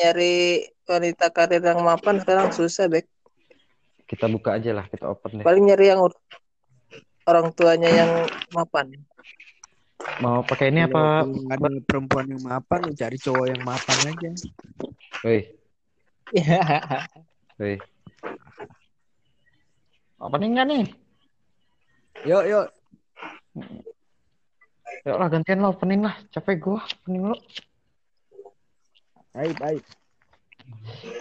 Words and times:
nyari 0.00 0.64
wanita 0.88 1.28
karir 1.28 1.60
yang 1.60 1.84
mapan 1.84 2.18
sekarang 2.24 2.48
susah, 2.50 2.88
Bek. 2.88 3.04
Kita 4.08 4.26
buka 4.26 4.56
aja 4.58 4.74
lah, 4.74 4.88
kita 4.88 5.06
open 5.06 5.40
deh. 5.40 5.44
Paling 5.46 5.68
nyari 5.70 5.92
yang 5.92 6.00
orang 7.28 7.46
tuanya 7.54 7.90
yang 7.92 8.10
mapan. 8.50 8.90
Mau 10.24 10.40
pakai 10.42 10.72
ini 10.72 10.88
apa? 10.88 11.28
Nggak 11.28 11.60
ada 11.60 11.80
perempuan 11.84 12.26
yang 12.26 12.42
mapan, 12.42 12.88
lu 12.88 12.92
cari 12.96 13.20
cowok 13.20 13.46
yang 13.52 13.62
mapan 13.62 13.96
aja. 14.08 14.30
Woi, 15.22 15.40
Iya. 16.32 16.60
woi. 17.60 17.76
Apa 20.20 20.34
nih 20.40 20.48
enggak 20.48 20.66
nih? 20.68 20.84
Yuk, 22.28 22.44
yuk. 22.48 22.66
Yuk 25.08 25.16
lah 25.16 25.28
gantian 25.32 25.64
lo 25.64 25.72
opening 25.72 26.04
lah. 26.04 26.16
Capek 26.28 26.60
gua 26.60 26.84
opening 26.84 27.32
lo. 27.32 27.36
Baik, 29.30 29.54
baik. 29.62 29.84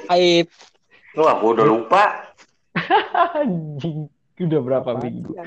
Aib. 0.10 0.50
Lu 1.14 1.30
aku 1.30 1.46
udah 1.54 1.66
lupa. 1.70 2.34
Anjing. 3.38 4.10
Udah 4.42 4.62
berapa 4.66 4.98
minggu? 4.98 5.38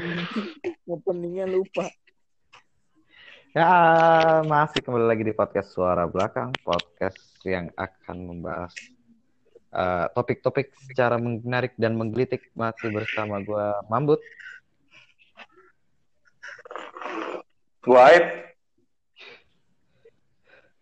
Openingnya 0.86 1.50
lupa. 1.50 1.90
Ya, 3.50 3.66
masih 4.46 4.78
kembali 4.78 5.10
lagi 5.10 5.26
di 5.26 5.34
podcast 5.34 5.74
Suara 5.74 6.06
Belakang, 6.06 6.54
podcast 6.62 7.18
yang 7.42 7.66
akan 7.74 8.16
membahas 8.30 8.72
eh, 9.74 10.06
topik-topik 10.14 10.70
secara 10.86 11.18
menarik 11.18 11.74
dan 11.74 11.98
menggelitik 11.98 12.46
masih 12.54 12.94
bersama 12.94 13.42
gua 13.42 13.82
Mambut. 13.90 14.22
Gua 17.82 18.06
Aib. 18.06 18.51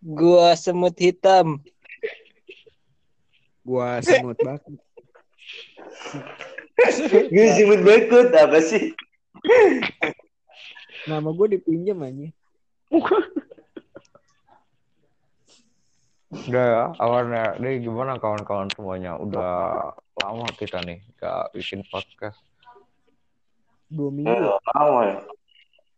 Gua 0.00 0.56
semut 0.56 0.96
hitam. 0.96 1.60
Gua 3.64 4.00
semut 4.00 4.36
bakut. 4.40 4.80
Gue 7.28 7.46
simut 7.56 7.80
bakut 7.84 8.28
apa 8.32 8.58
sih? 8.64 8.96
Nama 11.08 11.28
gue 11.28 11.46
dipinjam 11.56 12.00
aja. 12.00 12.28
Udah 16.30 16.64
ya, 16.64 16.84
awalnya. 17.02 17.58
Ini 17.58 17.84
gimana 17.84 18.16
kawan-kawan 18.16 18.70
semuanya? 18.72 19.18
Udah 19.18 19.92
lama 20.24 20.46
kita 20.56 20.80
nih 20.86 21.02
gak 21.18 21.52
bikin 21.52 21.84
podcast. 21.90 22.40
Dua 23.90 24.08
minggu. 24.08 24.30
lama 24.72 25.00
ya. 25.04 25.18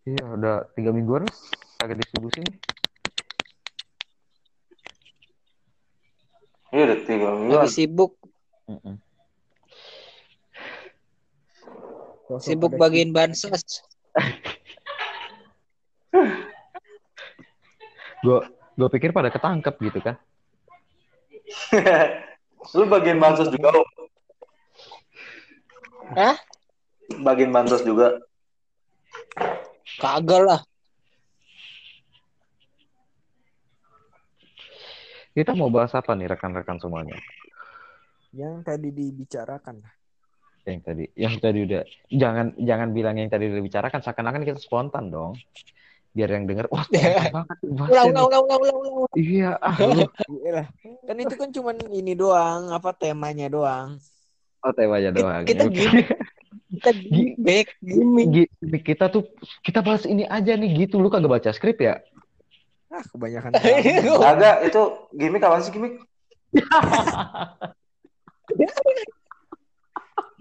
Iya, 0.03 0.25
udah 0.35 0.57
tiga 0.75 0.91
mingguan 0.91 1.29
agak 1.79 2.01
distribusi 2.01 2.43
nih. 2.43 2.57
Iya 6.73 6.83
udah 6.89 6.99
tiga 7.05 7.29
minggu. 7.37 7.53
Lagi 7.53 7.69
sibuk, 7.69 8.17
Mm-mm. 8.65 8.97
Sosok 12.25 12.41
sibuk 12.41 12.73
bagiin 12.81 13.13
bansos. 13.13 13.85
Gue 18.25 18.39
gue 18.73 18.89
pikir 18.89 19.13
pada 19.13 19.29
ketangkep 19.29 19.75
gitu 19.85 20.01
kan. 20.01 20.17
Lu 22.79 22.89
bagian 22.89 23.21
bansos 23.21 23.53
juga, 23.53 23.69
Om? 23.75 23.89
Hah? 26.17 26.37
Bagian 27.21 27.53
bansos 27.53 27.85
juga. 27.85 28.17
Kagak 30.01 30.41
lah. 30.41 30.61
Kita 35.33 35.57
mau 35.57 35.73
bahas 35.73 35.93
apa 35.97 36.13
nih 36.13 36.29
rekan-rekan 36.29 36.77
semuanya? 36.77 37.17
Yang 38.37 38.55
tadi 38.65 38.89
dibicarakan. 38.93 39.77
Yang 40.63 40.81
tadi, 40.87 41.05
yang 41.19 41.35
tadi 41.43 41.59
udah 41.67 41.83
jangan 42.07 42.47
jangan 42.55 42.89
bilang 42.95 43.17
yang 43.19 43.27
tadi 43.33 43.51
udah 43.51 43.59
dibicarakan 43.59 44.01
seakan-akan 44.05 44.43
kita 44.47 44.61
spontan 44.61 45.11
dong. 45.11 45.35
Biar 46.13 46.29
yang 46.29 46.45
denger, 46.45 46.69
wah 46.69 46.85
spontan 46.93 47.29
banget. 47.33 47.57
Ulang, 47.65 48.13
ulang, 48.13 48.29
ulang, 48.29 48.45
ulang, 48.45 48.61
ulang, 48.61 48.77
ulang. 48.79 49.13
nih." 49.17 49.25
Iya, 49.25 49.51
ah. 49.65 49.77
Kan 51.09 51.17
itu 51.19 51.35
kan 51.35 51.51
cuman 51.51 51.77
ini 51.89 52.13
doang, 52.13 52.69
apa 52.71 52.93
temanya 52.93 53.49
doang. 53.49 53.97
Oh, 54.63 54.73
temanya 54.77 55.11
doang. 55.11 55.43
Kita 55.43 55.65
Oke. 55.67 55.81
gimmick. 55.81 56.09
Kita 56.73 56.91
gimmick, 56.95 57.69
gimmick. 57.83 58.27
Gi- 58.31 58.53
kita 58.87 59.11
tuh 59.11 59.27
kita 59.67 59.81
bahas 59.83 60.05
ini 60.07 60.29
aja 60.29 60.55
nih 60.55 60.87
gitu. 60.87 61.03
Lu 61.03 61.11
kagak 61.11 61.33
baca 61.41 61.51
skrip 61.51 61.81
ya? 61.83 61.99
Ah, 62.93 63.01
kebanyakan. 63.09 63.57
Agak 64.37 64.69
itu 64.69 64.83
gimmick 65.17 65.41
apa 65.41 65.65
sih 65.65 65.73
gimmick? 65.73 65.97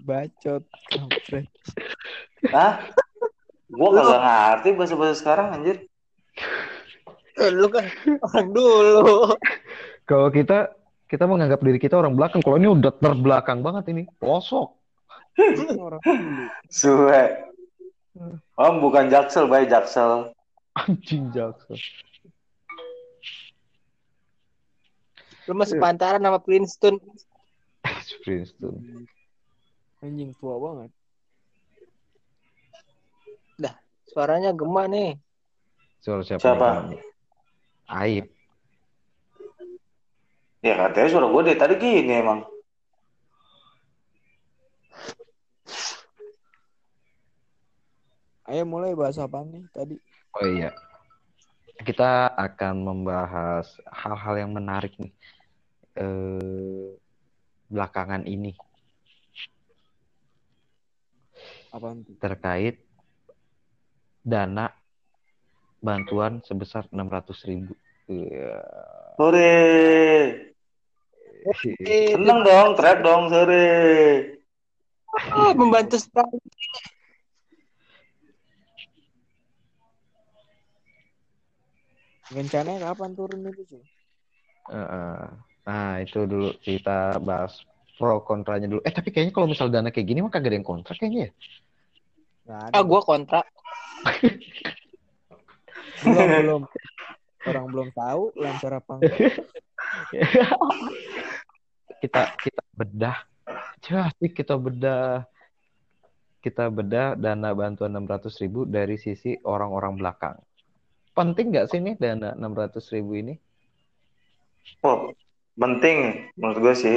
Bacot. 0.04 0.62
kampret. 0.92 1.48
Hah? 2.52 2.84
Gua 3.72 3.88
kagak 3.96 4.20
ngerti 4.20 4.68
bahasa-bahasa 4.76 5.16
sekarang 5.16 5.56
anjir. 5.56 5.88
Lu 7.40 7.72
kan 7.72 7.88
orang 8.20 8.48
dulu. 8.52 9.32
Kalau 10.04 10.28
kita 10.28 10.76
kita 11.08 11.24
menganggap 11.24 11.64
diri 11.64 11.80
kita 11.80 11.96
orang 11.96 12.12
belakang. 12.12 12.44
Kalau 12.44 12.60
ini 12.60 12.68
udah 12.68 12.92
terbelakang 13.00 13.64
banget 13.64 13.88
ini. 13.96 14.04
Pelosok. 14.20 14.76
Dulu. 15.40 15.96
Suwe. 16.68 17.48
Om 18.60 18.84
bukan 18.84 19.08
jaksel, 19.08 19.48
baik 19.48 19.72
jaksel. 19.72 20.36
Anjing 20.76 21.32
jaksel. 21.32 21.80
Lu 25.50 25.54
masih 25.58 25.78
pantaran 25.82 26.22
sama 26.22 26.38
Princeton. 26.42 26.98
Princeton. 28.22 29.06
Anjing 30.02 30.34
tua 30.38 30.58
banget. 30.58 30.90
Suaranya 34.12 34.52
gema 34.52 34.84
nih. 34.92 35.16
Suara 36.04 36.20
siapa? 36.20 36.44
Siapa? 36.44 36.70
Aib. 37.88 38.28
Ya 40.60 40.76
katanya 40.78 41.08
suara 41.08 41.26
gue 41.32 41.42
dari 41.48 41.58
tadi 41.58 41.74
gini 41.80 42.12
emang. 42.20 42.44
Ayo 48.52 48.68
mulai 48.68 48.92
bahas 48.92 49.16
apa 49.16 49.40
nih 49.48 49.64
tadi? 49.72 49.96
Oh 50.36 50.44
iya. 50.44 50.68
Kita 51.82 52.30
akan 52.30 52.74
membahas 52.86 53.66
hal-hal 53.90 54.34
yang 54.46 54.50
menarik 54.54 54.94
nih. 54.98 55.12
Eh, 55.92 56.96
belakangan 57.68 58.24
ini 58.24 58.52
Apaan 61.72 62.04
tuh? 62.04 62.16
terkait 62.20 62.80
dana 64.20 64.72
bantuan 65.80 66.44
sebesar 66.44 66.84
600 66.92 67.48
ribu. 67.48 67.72
Iya. 68.08 68.60
Sore. 69.16 69.56
Seneng 71.82 72.40
dong, 72.46 72.68
teriak 72.78 72.98
dong 73.02 73.32
sore. 73.32 73.66
ah, 75.32 75.52
membantu 75.52 75.96
sekali. 75.98 76.38
Rencananya 82.32 82.92
kapan 82.92 83.12
turun 83.12 83.44
itu 83.46 83.62
sih? 83.76 83.82
Heeh. 84.72 85.20
Nah, 85.62 85.92
itu 86.02 86.26
dulu 86.26 86.50
kita 86.64 87.22
bahas 87.22 87.60
pro 88.00 88.24
kontranya 88.24 88.66
dulu. 88.66 88.80
Eh, 88.82 88.90
tapi 88.90 89.14
kayaknya 89.14 89.36
kalau 89.36 89.46
misal 89.46 89.70
dana 89.70 89.92
kayak 89.92 90.06
gini 90.08 90.24
mah 90.24 90.32
kagak 90.32 90.50
ada 90.50 90.56
yang 90.58 90.66
kontra 90.66 90.92
kayaknya 90.96 91.30
ya. 91.30 91.30
Ah, 92.74 92.82
gua 92.82 93.04
kontra. 93.06 93.46
belum 96.02 96.28
belum. 96.42 96.62
Orang 97.42 97.66
belum 97.70 97.88
tahu 97.94 98.22
lancar 98.38 98.78
apa 98.78 99.02
kita 102.02 102.22
kita 102.38 102.62
bedah. 102.74 103.18
Jadi 103.82 104.26
kita 104.34 104.54
bedah 104.58 105.26
kita 106.42 106.66
bedah 106.70 107.14
dana 107.14 107.54
bantuan 107.54 107.94
600 107.94 108.42
ribu 108.42 108.66
dari 108.66 108.98
sisi 108.98 109.38
orang-orang 109.46 109.94
belakang. 109.94 110.36
Penting 111.12 111.52
nggak 111.52 111.68
sih 111.68 111.78
nih 111.78 111.94
dana 112.00 112.32
600 112.34 112.80
ribu 112.96 113.20
ini? 113.20 113.34
Oh, 114.80 115.12
penting 115.54 116.28
menurut 116.40 116.58
gue 116.58 116.74
sih. 116.74 116.96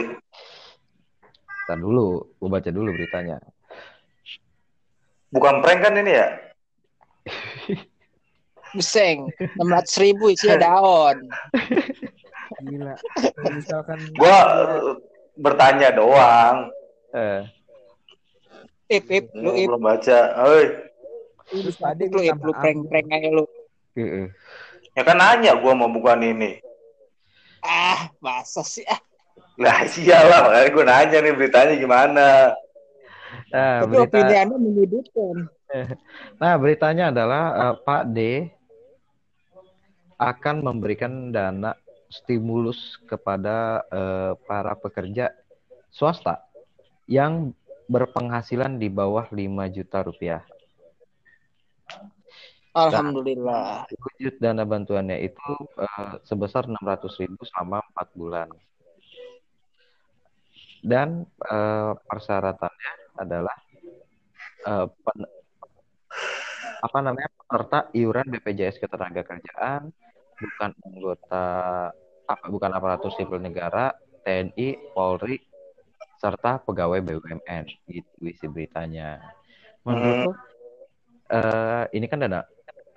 Ntar 1.67 1.77
dulu, 1.81 2.23
gue 2.39 2.49
baca 2.49 2.69
dulu 2.71 2.95
beritanya. 2.95 3.41
Bukan 5.33 5.59
prank 5.59 5.83
kan 5.83 5.99
ini 5.99 6.11
ya? 6.15 6.27
Buseng. 8.75 9.27
600 9.59 10.03
ribu 10.03 10.31
isinya 10.31 10.63
daun. 10.63 11.17
Gila. 12.63 12.95
Misalkan 13.51 13.99
Gua 14.15 14.37
bertanya 15.35 15.91
doang. 15.91 16.71
Eh, 17.11 17.41
Ip, 18.85 19.09
ip, 19.09 19.33
lu 19.33 19.49
ip. 19.57 19.65
belum 19.65 19.81
baca. 19.81 20.19
Oi, 20.45 20.63
terus 21.49 21.73
tadi 21.73 22.05
Lu 22.05 22.21
ip, 22.21 22.37
lu 22.37 22.53
prank-prank 22.53 23.07
aja 23.09 23.29
lu. 23.33 23.43
Ya 24.95 25.01
kan 25.01 25.17
nanya 25.17 25.55
gua 25.55 25.73
mau 25.73 25.89
bukan 25.89 26.19
ini. 26.21 26.59
Ah, 27.65 28.11
masa 28.21 28.61
sih 28.61 28.85
ah. 28.85 28.99
Lah 29.55 29.87
iyalah, 29.87 30.39
makanya 30.51 30.69
gue 30.69 30.85
nanya 30.85 31.17
nih 31.23 31.33
beritanya 31.33 31.73
gimana. 31.79 32.27
Nah, 33.51 33.87
Tapi 33.87 33.95
berita, 33.95 34.19
opini 34.19 34.33
Anda 34.35 34.55
menyudutkan. 34.59 35.35
nah 36.41 36.53
beritanya 36.59 37.09
adalah 37.11 37.43
eh, 37.55 37.75
Pak 37.83 38.03
D 38.11 38.19
akan 40.15 40.55
memberikan 40.63 41.31
dana 41.31 41.75
stimulus 42.11 42.99
kepada 43.07 43.83
eh, 43.87 44.31
para 44.43 44.75
pekerja 44.75 45.31
swasta 45.91 46.43
yang 47.07 47.55
berpenghasilan 47.87 48.75
di 48.75 48.91
bawah 48.91 49.29
5 49.31 49.75
juta 49.75 50.03
rupiah. 50.03 50.43
Alhamdulillah. 52.75 53.87
Wujud 53.87 54.35
dana 54.43 54.67
bantuannya 54.67 55.23
itu 55.23 55.51
eh, 55.79 56.13
sebesar 56.27 56.67
600 56.67 57.15
ribu 57.23 57.41
selama 57.47 57.79
4 57.95 58.07
bulan. 58.11 58.49
Dan 60.83 61.23
eh, 61.39 61.91
persyaratannya 61.95 62.91
adalah 63.15 63.57
eh, 64.67 64.87
pen- 64.91 65.33
apa 66.83 66.97
namanya 67.01 67.29
peserta 67.33 67.79
iuran 67.97 68.29
BPJS 68.29 68.77
Ketenagakerjaan, 68.77 69.89
bukan 70.37 70.71
anggota 70.85 71.45
apa 72.25 72.45
bukan 72.51 72.71
aparatur 72.75 73.09
sipil 73.15 73.39
negara, 73.41 73.95
TNI, 74.21 74.93
Polri, 74.93 75.39
serta 76.19 76.61
pegawai 76.61 76.99
BUMN. 77.01 77.63
Gitu 77.87 78.19
isi 78.27 78.45
beritanya. 78.51 79.23
Menurut 79.87 80.29
Hmm. 80.29 80.33
eh, 81.33 81.83
ini 81.97 82.05
kan 82.05 82.21
dana 82.21 82.45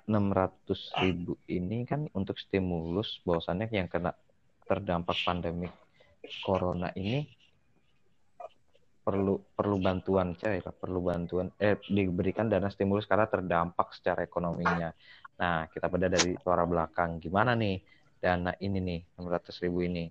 600 0.09 1.05
ribu 1.05 1.37
ini 1.45 1.85
kan 1.85 2.09
untuk 2.17 2.41
stimulus 2.41 3.21
bahwasannya 3.21 3.69
yang 3.69 3.85
kena 3.85 4.17
terdampak 4.65 5.13
pandemi 5.21 5.69
corona 6.41 6.89
ini 6.97 7.29
perlu 9.05 9.37
perlu 9.53 9.77
bantuan 9.77 10.33
coy 10.33 10.61
perlu 10.61 10.99
bantuan 11.05 11.53
eh 11.61 11.77
diberikan 11.85 12.49
dana 12.49 12.73
stimulus 12.73 13.05
karena 13.05 13.29
terdampak 13.29 13.93
secara 13.93 14.25
ekonominya 14.25 14.89
nah 15.37 15.69
kita 15.69 15.85
beda 15.85 16.09
dari 16.09 16.33
suara 16.41 16.65
belakang 16.65 17.21
gimana 17.21 17.53
nih 17.53 17.77
dana 18.17 18.53
ini 18.59 18.81
nih 18.81 18.99
600 19.17 19.63
ribu 19.65 19.85
ini 19.85 20.05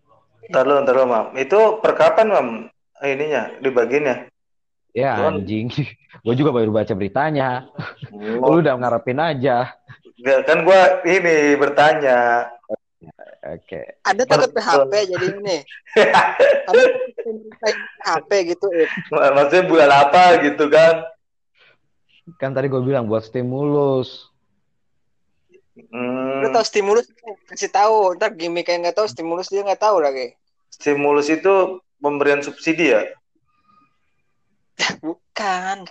Ntar 0.47 0.65
lu, 0.71 0.79
ntar 0.87 0.95
lu, 0.95 1.05
Mam. 1.11 1.35
Itu 1.35 1.83
per 1.83 1.99
kapan, 1.99 2.31
Mam? 2.31 2.49
Ininya, 3.03 3.59
dibaginya? 3.59 4.23
Ya 4.91 5.13
Cuman- 5.17 5.41
anjing 5.41 5.67
gue 6.25 6.35
juga 6.35 6.51
baru 6.51 6.71
baca 6.71 6.93
beritanya 6.93 7.69
Oh, 8.41 8.53
lu 8.53 8.61
udah 8.61 8.75
ngarepin 8.75 9.17
aja 9.17 9.73
Nggak, 10.19 10.41
kan 10.45 10.59
gue 10.61 10.81
ini 11.07 11.37
bertanya. 11.55 12.51
oke 13.47 13.81
Ada 14.03 14.23
takut 14.25 14.51
PHP 14.51 14.93
jadi 15.09 15.27
ini. 15.31 15.57
Ada 16.69 16.83
pemerintah 17.17 17.71
PHP 18.03 18.31
gitu. 18.51 18.67
Maksudnya 19.15 19.63
bulan 19.65 19.91
apa 19.95 20.43
gitu 20.43 20.67
kan? 20.67 21.07
kan 22.37 22.51
tadi 22.51 22.67
gue 22.67 22.83
bilang 22.83 23.07
buat 23.07 23.23
stimulus 23.23 24.27
Hmm, 25.79 26.43
Lu 26.43 26.51
tahu 26.51 26.67
stimulus 26.67 27.07
kasih 27.47 27.71
tahu. 27.71 28.19
Ntar 28.19 28.35
gimmick 28.35 28.67
kayak 28.67 28.83
nggak 28.83 28.97
tahu 28.99 29.07
stimulus 29.07 29.47
dia 29.47 29.63
nggak 29.63 29.79
tahu 29.79 30.03
lagi. 30.03 30.35
stimulus 30.69 31.31
itu 31.31 31.55
pemberian 31.97 32.43
subsidi 32.43 32.91
ya? 32.91 33.07
Bukan 35.03 35.87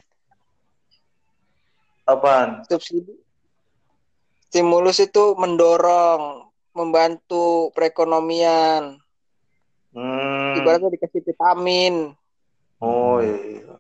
Apaan? 2.07 2.63
subsidi. 2.72 3.12
Stimulus 4.48 5.04
itu 5.04 5.36
mendorong, 5.36 6.48
membantu 6.72 7.68
perekonomian. 7.75 8.95
Hmm, 9.92 10.56
Ibaratnya 10.56 10.88
dikasih 10.88 11.19
vitamin. 11.19 12.16
oh 12.80 13.19
iya. 13.19 13.75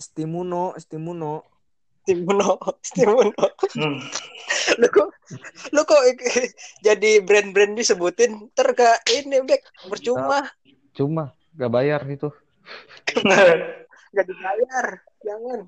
Stimuno, 0.00 0.72
stimuno. 0.80 1.44
Stimuno, 2.08 2.56
stimuno. 2.88 3.44
Hmm. 3.76 4.00
Lu 4.80 4.88
kok, 4.88 5.12
lu 5.72 5.82
kok 5.84 6.02
jadi 6.80 7.20
brand-brand 7.20 7.76
disebutin 7.76 8.48
ter 8.56 8.72
gak 8.72 9.04
ini 9.12 9.44
Bek 9.44 9.60
percuma 9.88 10.48
cuma 10.96 11.36
gak 11.54 11.72
bayar 11.72 12.00
itu 12.08 12.32
gak 14.18 14.26
dibayar 14.26 14.86
jangan 15.22 15.60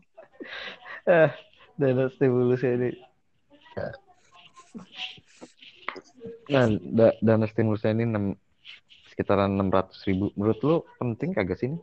eh 1.07 1.31
dana 1.79 2.05
stimulus 2.11 2.63
ini 2.67 2.91
nah 6.51 6.67
da- 6.67 7.17
dana 7.23 7.47
stimulus 7.47 7.87
ini 7.87 8.03
enam 8.03 8.25
sekitaran 9.07 9.55
600 9.55 10.03
ribu 10.07 10.35
menurut 10.35 10.59
lu 10.63 10.77
penting 10.99 11.31
kagak 11.35 11.59
sih 11.59 11.71
ini? 11.71 11.79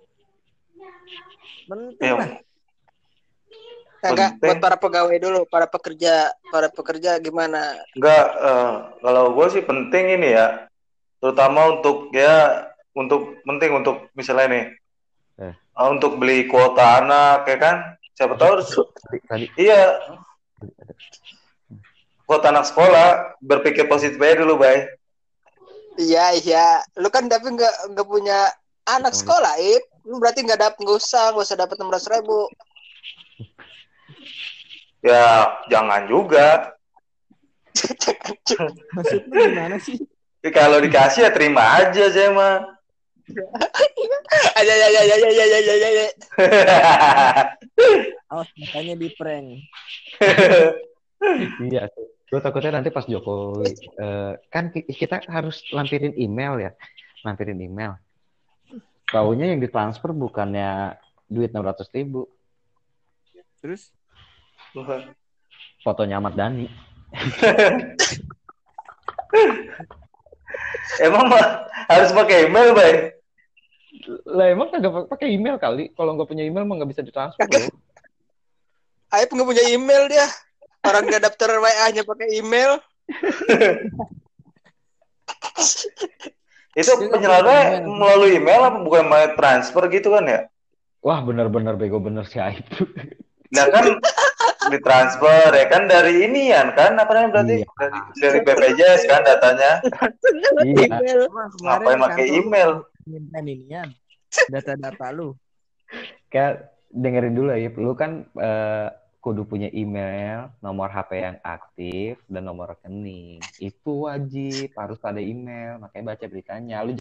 Penting 1.68 2.12
lah. 2.16 2.28
Ya, 3.98 4.10
Enggak 4.14 4.32
Penting. 4.38 4.48
buat 4.48 4.58
para 4.62 4.78
pegawai 4.78 5.18
dulu 5.20 5.40
para 5.50 5.68
pekerja 5.68 6.30
para 6.54 6.70
pekerja 6.72 7.18
gimana 7.20 7.76
Enggak, 7.98 8.26
eh, 8.40 8.74
kalau 9.02 9.24
gue 9.34 9.48
sih 9.52 9.64
penting 9.66 10.06
ini 10.22 10.38
ya, 10.38 10.70
terutama 11.18 11.80
untuk 11.80 12.14
ya 12.14 12.70
untuk 12.94 13.42
penting 13.42 13.72
untuk 13.74 14.08
misalnya 14.14 14.48
nih, 14.54 14.64
Eh. 15.38 15.54
eh, 15.54 15.88
untuk 15.88 16.18
beli 16.18 16.50
kuota 16.50 17.00
anak 17.00 17.46
ya 17.46 17.58
kan, 17.58 17.76
siapa 18.12 18.34
tahu 18.36 18.58
harus- 18.58 18.90
iya 19.54 19.94
kuota 22.26 22.50
anak 22.50 22.66
sekolah 22.66 23.38
berpikir 23.40 23.86
positif 23.86 24.18
aja 24.18 24.42
dulu, 24.42 24.60
bay. 24.60 24.84
iya 25.98 26.34
iya 26.36 26.66
lu 26.98 27.10
kan 27.10 27.26
tapi 27.26 27.54
nggak 27.54 27.94
nggak 27.94 28.06
punya 28.06 28.50
anak 28.86 29.14
Oh. 29.14 29.20
sekolah 29.22 29.54
ip 29.58 29.82
lu 30.06 30.22
berarti 30.22 30.46
nggak 30.46 30.62
dapet 30.62 30.78
nggak 30.78 30.98
usah 30.98 31.34
nggak 31.34 31.46
usah 31.46 31.58
dapat 31.58 31.76
enam 31.78 31.90
ribu 31.94 32.50
Ya 34.98 35.54
jangan 35.70 36.10
juga. 36.10 36.74
Maksudnya 38.98 39.46
gimana 39.48 39.78
sih? 39.78 40.02
Ya, 40.42 40.50
kalau 40.50 40.82
dikasih 40.82 41.26
ya 41.26 41.32
terima 41.32 41.62
aja 41.80 42.04
saya 42.12 42.34
mah. 42.34 42.77
Aja 44.58 44.74
ya 44.74 44.88
ya 44.88 45.02
ya 45.04 45.16
ya 45.20 45.46
ya 45.46 45.60
ya 45.60 45.90
ya 45.92 46.08
Awas 48.28 48.50
makanya 48.60 48.96
di 49.00 49.08
prank. 49.16 49.48
iya 51.72 51.88
gue 52.28 52.40
takutnya 52.44 52.76
nanti 52.76 52.92
pas 52.92 53.08
Jokowi 53.08 53.72
eh, 53.96 54.34
kan 54.52 54.68
ki- 54.72 54.88
kita 54.92 55.24
harus 55.32 55.64
lampirin 55.72 56.12
email 56.20 56.60
ya. 56.60 56.72
Lampirin 57.24 57.60
email. 57.60 57.96
Taunya 59.08 59.56
yang 59.56 59.64
ditransfer 59.64 60.12
bukannya 60.12 61.00
duit 61.32 61.56
600 61.56 61.88
ribu. 61.96 62.28
Terus? 63.64 63.92
Fotonya 65.84 66.20
Ahmad 66.20 66.36
Dhani. 66.36 66.68
Emang 71.04 71.28
harus 71.88 72.12
pakai 72.12 72.48
email, 72.52 72.74
bay. 72.76 73.17
Lah 74.26 74.48
emang 74.48 74.70
kagak 74.70 75.08
pakai 75.08 75.28
email 75.30 75.58
kali 75.58 75.90
kalau 75.92 76.14
nggak 76.14 76.28
punya 76.28 76.44
email 76.44 76.64
mah 76.64 76.78
nggak 76.78 76.92
bisa 76.92 77.02
ditransfer 77.02 77.42
Kagak. 77.42 77.66
loh. 77.66 77.74
Aib 79.10 79.30
nggak 79.30 79.48
punya 79.48 79.64
email 79.68 80.04
dia 80.06 80.28
orang 80.84 81.04
nggak 81.06 81.24
daftar 81.24 81.58
WA 81.58 81.88
nya 81.90 82.04
pakai 82.04 82.28
email 82.34 82.78
Itu 86.78 86.92
email. 86.94 87.90
melalui 87.90 88.38
email 88.38 88.62
apa 88.64 88.78
bukan 88.80 89.04
melalui 89.04 89.34
transfer 89.34 89.84
gitu 89.90 90.14
kan 90.14 90.26
ya? 90.26 90.42
wah 91.00 91.20
benar-benar 91.20 91.74
bego 91.74 91.98
bener 91.98 92.26
si 92.26 92.38
Aib 92.38 92.68
Nah 93.48 93.64
kan 93.72 93.86
ditransfer 94.68 95.56
ya 95.56 95.66
kan 95.68 95.88
dari 95.88 96.28
ini 96.28 96.52
kan 96.76 96.94
apa 96.94 97.08
namanya 97.08 97.32
berarti 97.32 97.56
Iya. 97.58 97.68
dari, 97.80 98.00
dari 98.20 98.40
BPJS 98.44 99.02
kan 99.08 99.22
datanya 99.24 99.72
iya 100.62 101.00
ngapain 101.58 101.96
pakai 101.98 102.26
kantor 102.28 102.40
email? 102.44 102.72
Minta 103.08 103.40
inian. 103.40 103.90
Data-data 104.54 105.08
lu. 105.10 105.34
kayak 106.28 106.68
dengerin 106.92 107.32
dulu 107.32 107.48
ya 107.50 107.72
lu 107.72 107.96
kan 107.96 108.28
eh, 108.36 108.88
kudu 109.18 109.44
punya 109.44 109.72
email 109.72 110.52
nomor 110.60 110.88
HP 110.88 111.12
yang 111.18 111.38
aktif 111.40 112.20
dan 112.28 112.44
nomor 112.44 112.76
rekening 112.76 113.40
itu 113.58 114.04
wajib 114.04 114.76
harus 114.76 115.00
ada 115.02 115.24
email 115.24 115.80
makanya 115.80 116.06
baca 116.12 116.26
beritanya 116.28 116.84
lu 116.84 117.00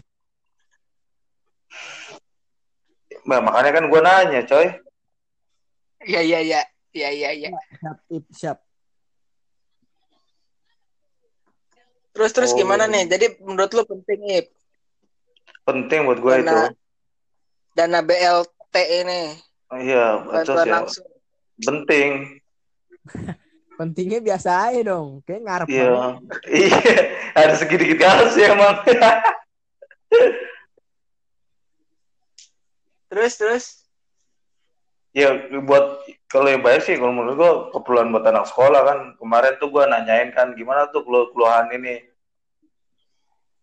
Nah, 3.27 3.43
makanya 3.43 3.71
kan 3.75 3.85
gue 3.85 3.99
nanya 3.99 4.41
coy. 4.43 4.67
iya 6.03 6.23
iya 6.23 6.39
iya 6.39 6.61
iya 6.93 7.09
iya 7.11 7.29
iya 7.35 7.49
Siap, 7.51 7.97
siap. 8.31 8.57
terus 12.13 12.31
terus 12.31 12.51
Oh. 12.51 12.57
gimana 12.57 12.87
nih 12.87 13.03
jadi 13.05 13.25
menurut 13.43 13.71
lu 13.71 13.83
penting 13.83 14.19
ip 14.33 14.47
Penting 15.67 16.07
buat 16.07 16.19
gue 16.23 16.33
itu. 16.39 16.47
Dana- 17.75 18.01
BLT 18.01 18.75
ini 19.03 19.35
Iya, 19.67 20.23
betul 20.23 20.55
bantuan 20.57 20.65
ya. 20.65 20.73
langsung 20.79 21.05
Penting. 21.59 22.09
Pentingnya 23.75 24.19
biasa 24.23 24.71
aja 24.71 24.81
dong. 24.87 25.21
Kayak 25.21 25.41
ngarep 25.43 25.67
Iya. 25.67 25.91
Iya, 26.57 26.77
ada 27.35 27.53
sedikit-sedikit 27.53 27.99
harus 28.01 28.33
ya 28.33 28.47
emang. 28.55 28.75
terus 33.11 33.33
terus. 33.35 33.65
Ya 35.11 35.33
buat 35.65 35.99
kalau 36.29 36.45
yang 36.47 36.61
banyak 36.61 36.83
sih 36.85 36.95
kalau 36.95 37.09
menurut 37.09 37.35
gua 37.35 37.51
keperluan 37.73 38.13
buat 38.13 38.25
anak 38.25 38.45
sekolah 38.47 38.81
kan. 38.85 38.99
Kemarin 39.17 39.57
tuh 39.57 39.69
gua 39.69 39.83
nanyain 39.85 40.29
kan 40.31 40.53
gimana 40.53 40.87
tuh 40.89 41.01
keluh- 41.03 41.29
keluhan 41.33 41.67
ini 41.73 42.05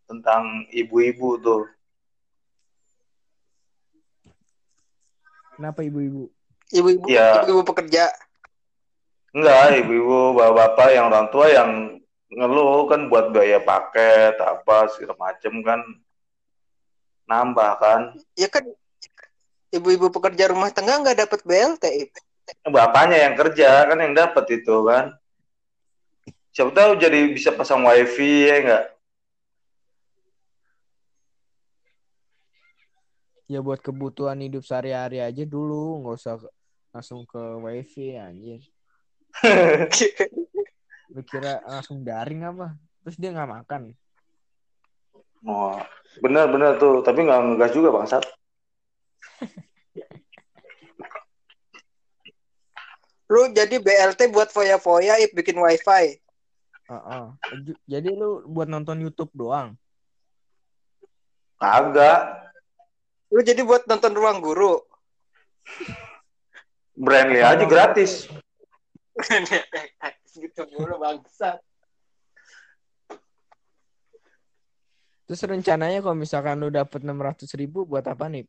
tentang 0.05 0.67
ibu-ibu 0.69 1.39
tuh. 1.41 1.63
Kenapa 5.55 5.81
ibu-ibu? 5.87 6.31
Ibu-ibu, 6.75 7.07
Iya. 7.07 7.45
ibu-ibu 7.47 7.63
pekerja. 7.63 8.11
Enggak, 9.35 9.83
ibu-ibu, 9.83 10.35
bapak-bapak 10.35 10.89
yang 10.95 11.05
orang 11.11 11.27
tua 11.31 11.47
yang 11.51 11.71
ngeluh 12.35 12.87
kan 12.91 13.07
buat 13.07 13.31
biaya 13.31 13.63
paket 13.63 14.35
apa 14.43 14.91
segala 14.91 15.15
macem 15.19 15.55
kan 15.63 15.81
nambah 17.31 17.71
kan. 17.79 18.01
Ya 18.35 18.51
kan 18.51 18.67
ibu-ibu 19.71 20.11
pekerja 20.11 20.51
rumah 20.51 20.71
tangga 20.71 20.99
nggak 21.03 21.27
dapat 21.27 21.41
BLT. 21.47 21.85
Ip. 22.07 22.13
Bapaknya 22.69 23.25
yang 23.31 23.35
kerja 23.39 23.89
kan 23.89 23.99
yang 23.99 24.15
dapat 24.15 24.45
itu 24.51 24.77
kan. 24.87 25.15
Siapa 26.55 26.71
tahu 26.71 26.95
jadi 26.99 27.35
bisa 27.35 27.51
pasang 27.51 27.83
wifi 27.83 28.47
ya 28.47 28.55
enggak? 28.63 28.85
Ya 33.45 33.61
buat 33.61 33.77
kebutuhan 33.79 34.41
hidup 34.41 34.65
sehari-hari 34.65 35.21
aja 35.21 35.45
dulu, 35.45 36.01
nggak 36.01 36.17
usah 36.17 36.35
ke- 36.41 36.53
langsung 36.91 37.29
ke 37.29 37.41
wifi 37.61 38.17
anjir. 38.17 38.65
Lu 41.13 41.21
kira 41.23 41.61
langsung 41.69 42.01
daring 42.01 42.41
apa? 42.43 42.73
Terus 43.05 43.17
dia 43.21 43.37
nggak 43.37 43.53
makan. 43.53 43.93
Oh, 45.45 45.77
benar-benar 46.25 46.81
tuh, 46.81 47.05
tapi 47.05 47.21
nggak 47.29 47.41
ngegas 47.53 47.73
juga 47.77 47.93
bangsat. 47.93 48.25
Lu 53.29 53.53
jadi 53.53 53.77
BLT 53.77 54.33
buat 54.33 54.49
foya-foya, 54.49 55.21
Ip 55.21 55.37
bikin 55.37 55.61
wifi. 55.61 56.17
Heeh. 56.85 57.25
Ju- 57.65 57.81
Jadi 57.89 58.13
lu 58.13 58.45
buat 58.45 58.69
nonton 58.69 59.01
YouTube 59.01 59.33
doang. 59.33 59.73
Kagak. 61.57 62.44
Lu 63.35 63.43
jadi 63.43 63.67
buat 63.67 63.83
nonton 63.91 64.15
ruang 64.15 64.39
guru. 64.39 64.79
Brandly 66.95 67.43
aja 67.43 67.67
gratis. 67.67 68.31
gitu 70.39 70.63
mulu 70.79 71.03
bangsa. 71.03 71.59
Terus 75.27 75.41
rencananya 75.43 75.99
kalau 75.99 76.15
misalkan 76.15 76.63
lu 76.63 76.71
dapet 76.71 77.03
600 77.03 77.49
ribu 77.59 77.83
buat 77.83 78.07
apa 78.07 78.31
nih? 78.31 78.47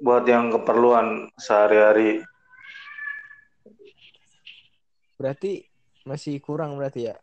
Buat 0.00 0.24
yang 0.24 0.48
keperluan 0.56 1.28
sehari-hari. 1.36 2.24
Berarti 5.20 5.68
masih 6.08 6.40
kurang 6.40 6.80
berarti 6.80 7.12
ya? 7.12 7.16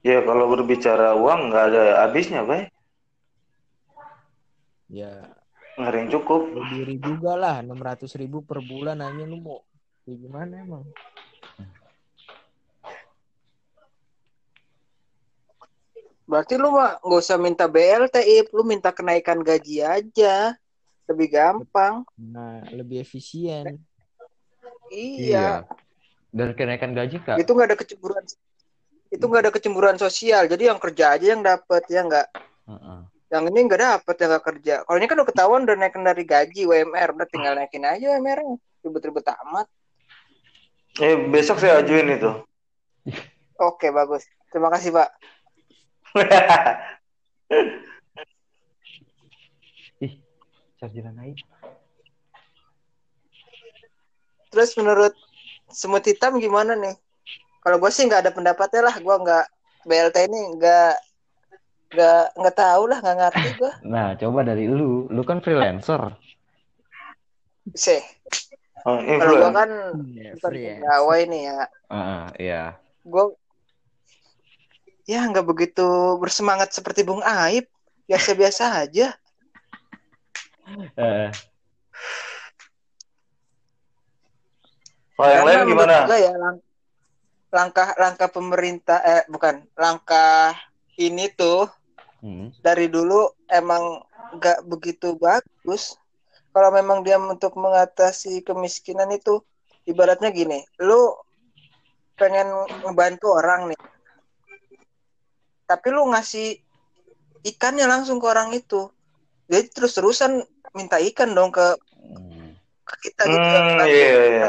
Ya 0.00 0.24
kalau 0.24 0.48
berbicara 0.48 1.12
uang 1.12 1.52
nggak 1.52 1.64
ada 1.72 1.84
habisnya, 2.08 2.40
Bay. 2.40 2.72
Ya 4.88 5.28
Nggak 5.76 5.90
ada 5.92 5.98
yang 6.00 6.10
cukup. 6.12 6.40
diri 6.72 6.96
juga 7.00 7.32
lah 7.36 7.56
600 7.64 8.20
ribu 8.20 8.44
per 8.44 8.60
bulan 8.60 9.00
aja 9.00 9.24
lu 9.24 9.38
mau 9.40 9.60
ya 10.08 10.16
gimana 10.16 10.60
emang? 10.60 10.84
Berarti 16.28 16.54
lu 16.56 16.70
mah 16.70 17.00
nggak 17.02 17.20
usah 17.20 17.38
minta 17.42 17.66
BLT, 17.66 18.16
Ip. 18.22 18.46
Lu 18.54 18.62
minta 18.62 18.94
kenaikan 18.94 19.42
gaji 19.42 19.82
aja. 19.82 20.54
Lebih 21.10 21.28
gampang. 21.32 22.06
Nah 22.14 22.62
lebih 22.70 23.02
efisien. 23.02 23.82
Iya. 24.94 25.66
Dan 26.30 26.54
kenaikan 26.54 26.94
gaji 26.94 27.18
kak? 27.18 27.42
Itu 27.42 27.50
nggak 27.50 27.74
ada 27.74 27.78
kecemburuan. 27.78 28.22
Itu 29.10 29.26
nggak 29.26 29.50
ada 29.50 29.52
kecemburuan 29.52 29.98
sosial. 29.98 30.46
Jadi 30.46 30.70
yang 30.70 30.78
kerja 30.78 31.18
aja 31.18 31.26
yang 31.34 31.42
dapat 31.42 31.82
ya 31.90 32.06
nggak. 32.06 32.26
Heeh. 32.70 33.00
Yang 33.30 33.44
ini 33.50 33.58
nggak 33.66 33.82
dapet 33.82 34.14
yang 34.22 34.30
nggak 34.30 34.46
kerja. 34.46 34.74
Kalau 34.86 34.96
ini 34.98 35.06
kan 35.10 35.16
udah 35.18 35.28
ketahuan 35.28 35.62
udah 35.66 35.76
naikin 35.78 36.06
dari 36.06 36.22
gaji 36.22 36.60
UMR, 36.66 37.14
udah 37.18 37.28
tinggal 37.30 37.54
naikin 37.58 37.82
aja 37.82 38.14
UMR-nya. 38.14 38.56
Ribet-ribet 38.86 39.26
amat. 39.46 39.66
Eh 41.02 41.14
besok 41.30 41.58
saya 41.58 41.82
ajuin 41.82 42.14
itu. 42.14 42.30
Oke, 43.60 43.92
bagus. 43.92 44.24
Terima 44.50 44.70
kasih, 44.72 44.90
Pak. 44.94 45.08
Ih, 50.06 50.14
chargeran 50.80 51.14
naik. 51.14 51.38
Terus 54.50 54.74
menurut 54.74 55.14
semut 55.70 56.02
hitam 56.02 56.42
gimana 56.42 56.74
nih? 56.74 56.98
Kalau 57.60 57.76
gue 57.76 57.90
sih 57.92 58.08
nggak 58.08 58.22
ada 58.24 58.32
pendapatnya 58.32 58.82
lah. 58.82 58.96
Gue 58.96 59.16
nggak 59.20 59.44
BLT 59.84 60.16
ini 60.28 60.40
nggak 60.56 60.92
nggak 61.90 62.24
nggak 62.38 62.56
tahu 62.56 62.82
lah, 62.88 62.98
nggak 63.02 63.16
ngerti 63.20 63.48
gue. 63.54 63.72
Nah, 63.92 64.16
coba 64.16 64.40
dari 64.42 64.64
lu. 64.64 65.08
Lu 65.08 65.22
kan 65.22 65.44
freelancer. 65.44 66.16
Sih. 67.76 68.00
Oh, 68.88 68.96
Kalau 68.96 69.34
gue 69.36 69.50
kan 69.52 69.70
Ya, 70.16 70.32
bukan 70.34 70.52
ya. 70.56 70.74
pegawai 70.80 71.20
nih 71.28 71.42
ya. 71.44 71.60
Heeh, 71.92 72.24
iya. 72.40 72.62
Gue 73.04 73.24
ya 75.04 75.20
nggak 75.26 75.44
begitu 75.44 75.84
bersemangat 76.16 76.72
seperti 76.72 77.04
Bung 77.04 77.20
Aib. 77.20 77.68
Biasa-biasa 78.08 78.82
aja. 78.82 79.14
Eh, 80.96 81.30
Kalau 85.14 85.30
yang 85.30 85.44
lain 85.46 85.60
gimana? 85.68 85.94
ya 86.10 86.32
lang- 86.34 86.62
langkah-langkah 87.50 88.30
pemerintah 88.30 89.02
eh 89.02 89.22
bukan 89.26 89.66
langkah 89.74 90.54
ini 90.94 91.26
tuh 91.34 91.66
hmm. 92.22 92.62
dari 92.62 92.86
dulu 92.86 93.26
emang 93.50 94.06
nggak 94.38 94.66
begitu 94.66 95.18
bagus. 95.18 95.98
Kalau 96.50 96.70
memang 96.74 97.06
dia 97.06 97.14
untuk 97.14 97.54
mengatasi 97.54 98.42
kemiskinan 98.42 99.10
itu 99.14 99.38
ibaratnya 99.86 100.34
gini, 100.34 100.66
lu 100.82 101.14
pengen 102.18 102.50
ngebantu 102.82 103.38
orang 103.38 103.70
nih, 103.70 103.80
tapi 105.70 105.94
lu 105.94 106.10
ngasih 106.10 106.58
ikannya 107.46 107.86
langsung 107.86 108.18
ke 108.18 108.26
orang 108.26 108.50
itu, 108.50 108.90
jadi 109.46 109.70
terus-terusan 109.70 110.42
minta 110.74 110.98
ikan 110.98 111.38
dong 111.38 111.54
ke, 111.54 111.78
ke 112.82 112.94
kita 113.08 113.22
gitu. 113.30 113.46
Hmm, 113.46 113.78
bantu. 113.78 113.84
iya, 113.86 114.10
iya. 114.10 114.48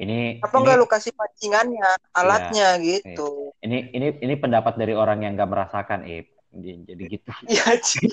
Ini 0.00 0.40
Apa 0.40 0.56
ini, 0.56 0.60
enggak 0.64 0.76
lu 0.80 0.86
kasih 0.88 1.12
pancingannya, 1.12 1.90
alatnya 2.16 2.80
gitu? 2.80 3.52
ini 3.60 3.92
ini 3.92 4.16
ini 4.16 4.34
pendapat 4.40 4.80
dari 4.80 4.96
orang 4.96 5.20
yang 5.20 5.36
nggak 5.36 5.50
merasakan, 5.52 6.08
Ip. 6.08 6.32
Jadi, 6.50 6.70
jadi 6.88 7.02
gitu. 7.04 7.30
Iya, 7.52 7.68
Ci. 7.84 8.08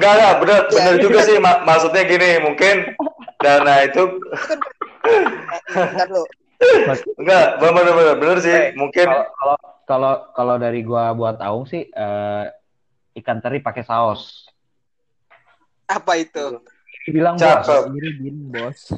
Enggak, 0.00 0.12
enggak, 0.16 0.34
bener, 0.40 0.58
Ya, 0.58 0.64
bener 0.72 0.92
itu 0.96 1.04
juga 1.04 1.20
kan- 1.20 1.28
sih. 1.28 1.36
Ma- 1.36 1.62
maksudnya 1.68 2.02
gini, 2.08 2.30
mungkin 2.40 2.74
dana 3.38 3.74
itu 3.84 4.00
enggak, 7.20 7.44
bener, 7.60 7.72
bener, 7.76 7.94
bener, 7.94 8.14
bener 8.16 8.38
sih. 8.40 8.58
Mungkin 8.72 9.06
Kalau 9.08 9.56
kalau 9.84 10.12
kalau 10.32 10.54
dari 10.56 10.80
gua 10.80 11.12
buat 11.12 11.36
Aung 11.44 11.68
sih 11.68 11.84
eh, 11.84 12.44
ikan 13.20 13.44
teri 13.44 13.60
pakai 13.60 13.84
saus. 13.84 14.48
Apa 15.90 16.16
itu? 16.16 16.62
Bilang 17.10 17.36
Cakep. 17.36 17.90
bos. 17.90 17.92
Gini 17.92 18.30
bos. 18.48 18.78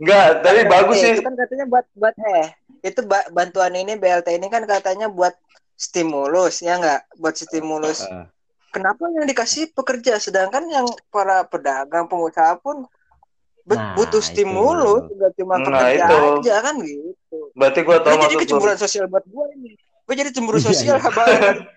enggak, 0.00 0.26
tapi 0.44 0.60
bagus 0.68 0.96
Eh, 0.96 1.02
sih. 1.02 1.12
Itu 1.16 1.24
kan 1.24 1.34
katanya 1.36 1.64
buat 1.68 1.86
buat 1.96 2.14
eh 2.16 2.48
itu 2.80 3.00
ba- 3.04 3.28
bantuan 3.32 3.72
ini 3.76 3.96
BLT 3.96 4.36
ini 4.40 4.48
kan 4.48 4.64
katanya 4.64 5.08
buat 5.12 5.36
stimulus 5.76 6.60
ya 6.64 6.76
enggak? 6.80 7.00
Buat 7.16 7.34
stimulus. 7.36 8.04
Eh, 8.04 8.26
Kenapa 8.70 9.10
yang 9.10 9.26
dikasih 9.26 9.74
pekerja 9.74 10.14
sedangkan 10.22 10.62
yang 10.70 10.86
para 11.10 11.42
pedagang 11.42 12.06
pengusaha 12.06 12.54
pun 12.60 12.86
Nah, 13.66 13.94
butuh 13.94 14.18
itu. 14.18 14.28
stimulus 14.34 15.10
enggak 15.10 15.32
cuma 15.36 15.54
Nah, 15.58 15.66
pekerja 15.68 16.04
itu. 16.06 16.18
aja 16.42 16.54
kan 16.64 16.74
gitu. 16.80 17.38
Berarti 17.54 17.80
gua 17.86 17.98
tahu 18.02 18.14
jadi 18.14 18.18
maksud 18.18 18.34
lu. 18.34 18.42
kecemburuan 18.42 18.78
sosial 18.78 19.04
buat 19.06 19.24
gue 19.26 19.44
ini. 19.58 19.72
Gue 20.06 20.14
jadi 20.16 20.30
cemburu 20.34 20.58
Iya, 20.58 20.66
sosial 20.70 20.96
iya. 20.98 21.10
banget. 21.10 21.56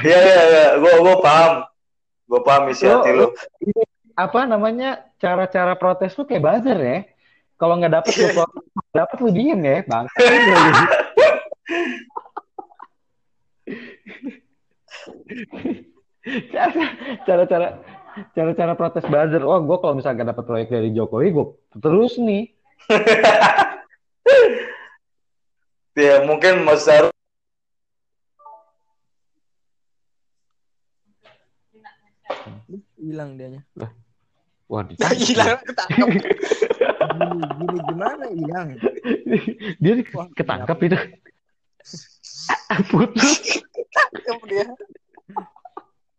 Iya, 0.00 0.18
iya, 0.18 0.42
iya. 0.48 0.66
Gua 0.80 0.94
gua 1.04 1.16
paham. 1.20 1.52
Gua 2.26 2.40
paham 2.40 2.62
isi 2.72 2.88
hati 2.88 3.10
lu 3.12 3.28
apa 4.16 4.48
namanya 4.48 5.04
cara-cara 5.20 5.76
protes 5.76 6.16
tuh 6.16 6.24
kayak 6.24 6.40
buzzer 6.40 6.80
ya. 6.80 7.04
Kalau 7.60 7.76
nggak 7.76 8.00
dapet 8.00 8.16
lu 8.16 8.32
dapet 8.92 9.16
lu 9.20 9.30
diem 9.32 9.60
ya, 9.60 9.84
bang. 9.84 10.06
cara-cara 17.28 17.84
cara-cara 18.32 18.72
protes 18.72 19.04
buzzer. 19.04 19.44
Oh, 19.44 19.60
gue 19.60 19.76
kalau 19.84 20.00
misalnya 20.00 20.24
nggak 20.24 20.32
dapet 20.32 20.48
proyek 20.48 20.72
dari 20.72 20.96
Jokowi, 20.96 21.36
gue 21.36 21.60
terus 21.76 22.16
nih. 22.16 22.56
ya 25.96 26.20
mungkin 26.24 26.64
Mas 26.64 26.88
Daru 26.88 27.12
bilang 33.06 33.38
dianya. 33.38 33.62
Lah. 33.78 34.05
Ya 34.66 34.82
ditangkap 34.90 35.22
hilang 35.22 35.60
ketangkep. 35.62 36.08
Gini, 36.10 37.44
gini 37.54 37.78
gimana 37.86 38.24
hilang? 38.34 38.68
dia. 39.78 39.94
Wah, 40.10 40.26
ketangkap 40.34 40.78
itu. 40.82 40.98
Putus. 42.90 43.62
Ketangkep 43.70 44.38
dia. 44.50 44.66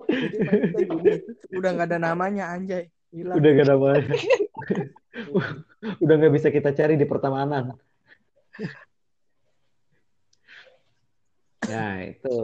Jadi 0.07 0.83
gini, 0.87 1.13
udah 1.59 1.69
nggak 1.75 1.87
ada 1.91 1.99
namanya 1.99 2.55
anjay. 2.55 2.87
Hilang. 3.11 3.35
Udah 3.35 3.49
gak 3.51 3.65
ada 3.67 3.75
namanya. 3.75 4.15
Udah 5.99 6.13
nggak 6.15 6.33
bisa 6.39 6.47
kita 6.47 6.71
cari 6.71 6.95
di 6.95 7.03
pertemanan. 7.03 7.75
Nah, 11.67 11.99
itu 11.99 12.35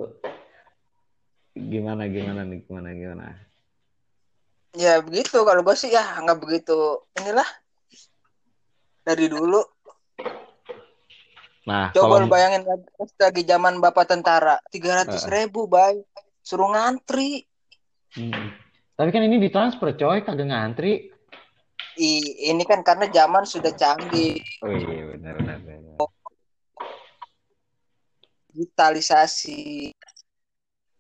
gimana 1.55 2.11
gimana 2.11 2.43
nih 2.43 2.59
gimana 2.67 2.89
gimana. 2.91 3.52
Ya 4.73 4.99
begitu 5.05 5.45
kalau 5.45 5.61
gue 5.61 5.75
sih 5.77 5.93
ya 5.93 6.01
nggak 6.21 6.39
begitu 6.41 7.05
inilah 7.21 7.45
dari 9.05 9.29
dulu. 9.29 9.61
Nah, 11.63 11.95
Coba 11.95 12.19
kalau 12.19 12.27
lu 12.27 12.27
bayangin 12.27 12.67
lagi, 13.23 13.41
zaman 13.47 13.79
bapak 13.79 14.09
tentara 14.09 14.59
tiga 14.67 14.99
ratus 14.99 15.23
ribu 15.31 15.63
bay 15.69 16.03
suruh 16.43 16.67
ngantri. 16.75 17.47
Hmm. 18.19 18.51
Tapi 18.99 19.09
kan 19.09 19.23
ini 19.23 19.39
ditransfer 19.39 19.95
coy, 19.95 20.21
kagak 20.27 20.49
ngantri. 20.49 21.07
I, 21.93 22.11
ini 22.51 22.65
kan 22.65 22.81
karena 22.81 23.05
zaman 23.07 23.45
sudah 23.45 23.71
canggih, 23.77 24.41
Oh 24.65 24.73
iya 24.73 25.13
benar 25.13 25.33
benar. 25.37 25.57
benar. 25.61 25.97
digitalisasi. 28.53 29.93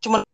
Cuma 0.01 0.25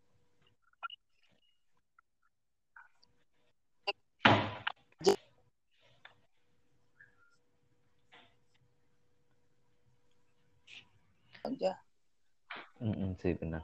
aja. 11.50 11.72
Mm-mm, 12.80 13.18
sih 13.20 13.36
benar. 13.36 13.62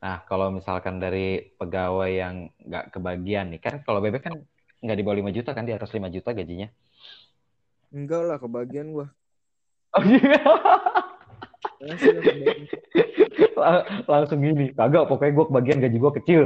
Nah, 0.00 0.24
kalau 0.24 0.50
misalkan 0.50 0.98
dari 0.98 1.52
pegawai 1.54 2.10
yang 2.10 2.48
nggak 2.64 2.96
kebagian 2.96 3.52
nih, 3.52 3.60
kan 3.60 3.74
kalau 3.84 4.00
bebek 4.00 4.24
kan 4.26 4.34
nggak 4.80 4.96
di 4.96 5.04
bawah 5.04 5.18
5 5.20 5.36
juta 5.36 5.50
kan, 5.52 5.68
di 5.68 5.76
atas 5.76 5.92
5 5.92 6.08
juta 6.08 6.32
gajinya. 6.32 6.68
Enggak 7.92 8.22
lah 8.24 8.38
kebagian 8.40 8.94
gua. 8.94 9.10
Oh 9.98 10.04
iya. 10.06 10.38
Ya, 11.80 11.94
Langsung 14.06 14.40
gini, 14.40 14.72
kagak 14.72 15.04
pokoknya 15.08 15.32
gue 15.32 15.46
kebagian 15.48 15.78
gaji 15.80 15.96
gue 15.96 16.12
kecil. 16.22 16.42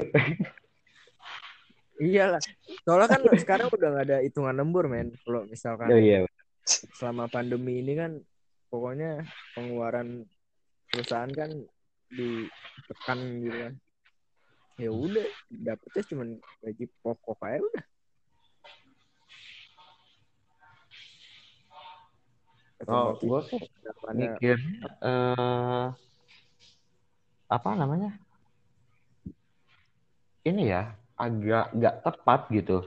Iyalah. 2.03 2.43
Soalnya 2.83 3.09
kan 3.11 3.21
sekarang 3.39 3.69
udah 3.71 3.89
nggak 3.95 4.07
ada 4.11 4.19
hitungan 4.23 4.55
lembur 4.55 4.91
men. 4.91 5.15
Kalau 5.23 5.47
misalkan 5.47 5.91
Oh 5.91 5.99
iya. 5.99 6.27
selama 6.99 7.31
pandemi 7.31 7.83
ini 7.83 7.93
kan 7.95 8.19
pokoknya 8.73 9.23
pengeluaran 9.55 10.27
perusahaan 10.95 11.33
kan 11.35 11.51
ditekan 12.15 13.19
gitu 13.43 13.59
kan. 13.59 13.75
Ya 14.79 14.91
udah, 14.91 15.27
dapetnya 15.51 16.03
cuma 16.07 16.25
gaji 16.63 16.85
pokok 17.03 17.43
aja 17.43 17.59
udah. 17.63 17.85
Oh, 22.85 23.17
gue 23.19 23.41
sih 23.51 23.59
mikir 24.15 24.57
eh 25.03 25.89
apa 27.51 27.69
namanya? 27.75 28.15
Ini 30.45 30.63
ya 30.69 30.83
agak 31.19 31.75
nggak 31.75 31.97
tepat 32.05 32.41
gitu. 32.53 32.87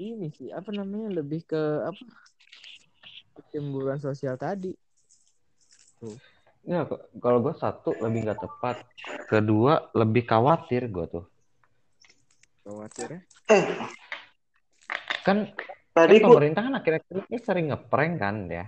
ini 0.00 0.32
sih 0.32 0.48
apa 0.48 0.72
namanya 0.72 1.20
lebih 1.20 1.44
ke 1.44 1.60
apa 1.84 2.02
kecemburuan 3.48 3.98
sosial 3.98 4.36
tadi 4.36 4.72
Ya, 6.64 6.84
k- 6.84 7.08
kalau 7.20 7.40
gue 7.40 7.52
satu 7.56 7.96
lebih 8.00 8.24
nggak 8.24 8.40
tepat, 8.40 8.84
kedua 9.28 9.88
lebih 9.92 10.28
khawatir 10.28 10.88
gue 10.88 11.06
tuh. 11.08 11.24
khawatirnya 12.64 13.20
Eh, 13.48 13.64
Kan, 15.24 15.52
tadi 15.92 16.16
kan 16.20 16.28
pemerintah 16.32 16.62
kan 16.64 16.74
akhir-akhir 16.80 17.28
ini 17.28 17.38
sering 17.40 17.66
ngeprank 17.72 18.12
kan 18.16 18.36
ya. 18.48 18.64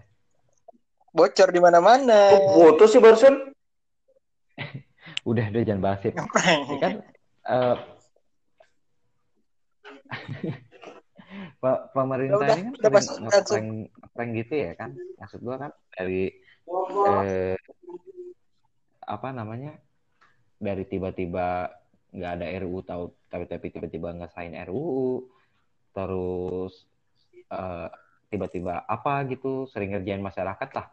Bocor 1.13 1.49
di 1.53 1.61
mana-mana. 1.61 2.33
putus 2.53 2.93
sih 2.93 3.01
barusan. 3.01 3.53
Udah, 5.29 5.49
udah 5.49 5.63
jangan 5.65 5.83
bahas 5.85 6.01
itu. 6.05 6.17
Ya 6.69 6.77
kan 6.81 6.93
eh, 7.49 7.77
Pe- 10.13 10.61
pemerintah 11.95 12.43
Udah, 12.43 12.59
ini 12.59 12.75
kan 12.75 12.91
udah, 12.91 12.91
sering 12.99 13.23
ngeprank 13.23 13.69
ngeprank 14.03 14.31
gitu 14.43 14.55
ya 14.59 14.73
kan? 14.75 14.91
Maksud 15.23 15.41
gua 15.47 15.57
kan 15.63 15.71
dari 15.95 16.35
eh, 17.07 17.57
apa 19.07 19.29
namanya? 19.31 19.79
Dari 20.59 20.85
tiba-tiba 20.91 21.71
nggak 22.13 22.33
ada 22.39 22.47
RUU 22.61 22.81
tahu 22.85 23.05
tapi 23.31 23.45
tapi 23.49 23.67
tiba-tiba 23.73 24.13
nggak 24.13 24.33
sign 24.35 24.59
RUU 24.67 25.31
terus 25.95 26.85
eh, 27.47 27.89
tiba-tiba 28.27 28.83
apa 28.83 29.23
gitu 29.31 29.71
sering 29.71 29.95
ngerjain 29.95 30.21
masyarakat 30.21 30.69
lah. 30.75 30.87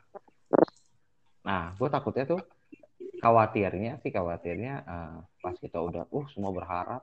Nah 1.49 1.73
gue 1.73 1.89
takutnya 1.89 2.29
tuh 2.29 2.41
khawatirnya 3.19 3.97
sih 4.05 4.13
khawatirnya 4.13 4.73
eh, 4.85 5.17
pas 5.41 5.55
kita 5.57 5.81
udah 5.81 6.05
uh 6.13 6.25
semua 6.29 6.53
berharap 6.53 7.01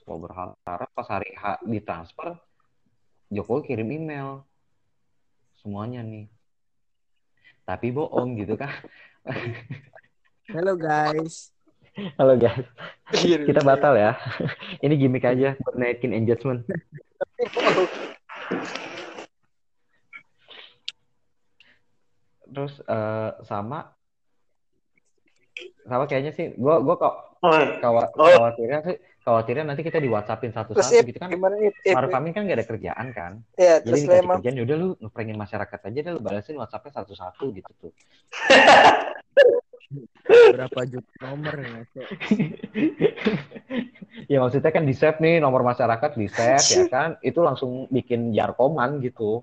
semua 0.00 0.18
berharap 0.24 0.88
pas 0.96 1.08
hari 1.12 1.36
H 1.36 1.60
ditransfer 1.64 2.40
Jokowi 3.30 3.66
kirim 3.66 3.90
email. 3.90 4.46
Semuanya 5.58 6.00
nih. 6.02 6.30
Tapi 7.66 7.90
bohong 7.90 8.38
gitu 8.38 8.54
kan. 8.54 8.70
Halo 10.54 10.78
guys. 10.78 11.50
Halo 12.14 12.38
guys. 12.38 12.62
Kita 13.10 13.66
batal 13.66 13.98
ya. 13.98 14.14
Ini 14.78 14.94
gimmick 14.94 15.26
aja 15.26 15.58
buat 15.58 15.74
naikin 15.74 16.14
engagement. 16.14 16.62
Terus 22.46 22.78
eh, 22.80 23.30
sama. 23.42 23.90
Sama 25.86 26.04
kayaknya 26.06 26.32
sih. 26.34 26.46
Gua 26.54 26.82
gua 26.82 26.96
kok 26.98 27.14
Oh, 27.44 27.52
iya. 27.52 27.78
kawa- 27.78 28.10
Oh. 28.16 28.26
khawatirnya 28.26 28.80
sih 28.82 28.96
khawatirnya 29.26 29.66
nanti 29.66 29.82
kita 29.82 29.98
di 29.98 30.06
WhatsAppin 30.06 30.54
satu-satu 30.54 31.02
Ip, 31.02 31.10
gitu 31.10 31.18
kan 31.18 31.34
gimana? 31.34 31.58
Ip, 31.58 31.74
Maruf 31.82 32.14
Ip. 32.14 32.18
Amin 32.22 32.30
kan 32.30 32.46
gak 32.46 32.62
ada 32.62 32.66
kerjaan 32.70 33.06
kan 33.10 33.42
Ya, 33.58 33.82
jadi 33.82 33.90
terus 33.90 34.06
dikasih 34.06 34.22
memang 34.22 34.38
kerjaan 34.38 34.56
yaudah 34.62 34.76
lu 34.78 34.88
ngeprankin 35.02 35.34
masyarakat 35.34 35.78
aja 35.82 35.98
deh 35.98 36.12
lu 36.14 36.22
balasin 36.22 36.54
WhatsAppnya 36.54 37.02
satu-satu 37.02 37.50
gitu 37.50 37.72
tuh 37.82 37.90
berapa 40.26 40.80
juta 40.86 41.10
nomor 41.22 41.54
ngaco 41.58 42.02
ya 44.30 44.38
maksudnya 44.42 44.70
kan 44.74 44.84
di 44.86 44.94
save 44.94 45.18
nih 45.22 45.38
nomor 45.38 45.62
masyarakat 45.62 46.18
di 46.18 46.26
save 46.30 46.66
ya 46.66 46.82
kan 46.90 47.08
itu 47.22 47.38
langsung 47.42 47.86
bikin 47.90 48.34
jarkoman 48.34 48.98
gitu 49.02 49.42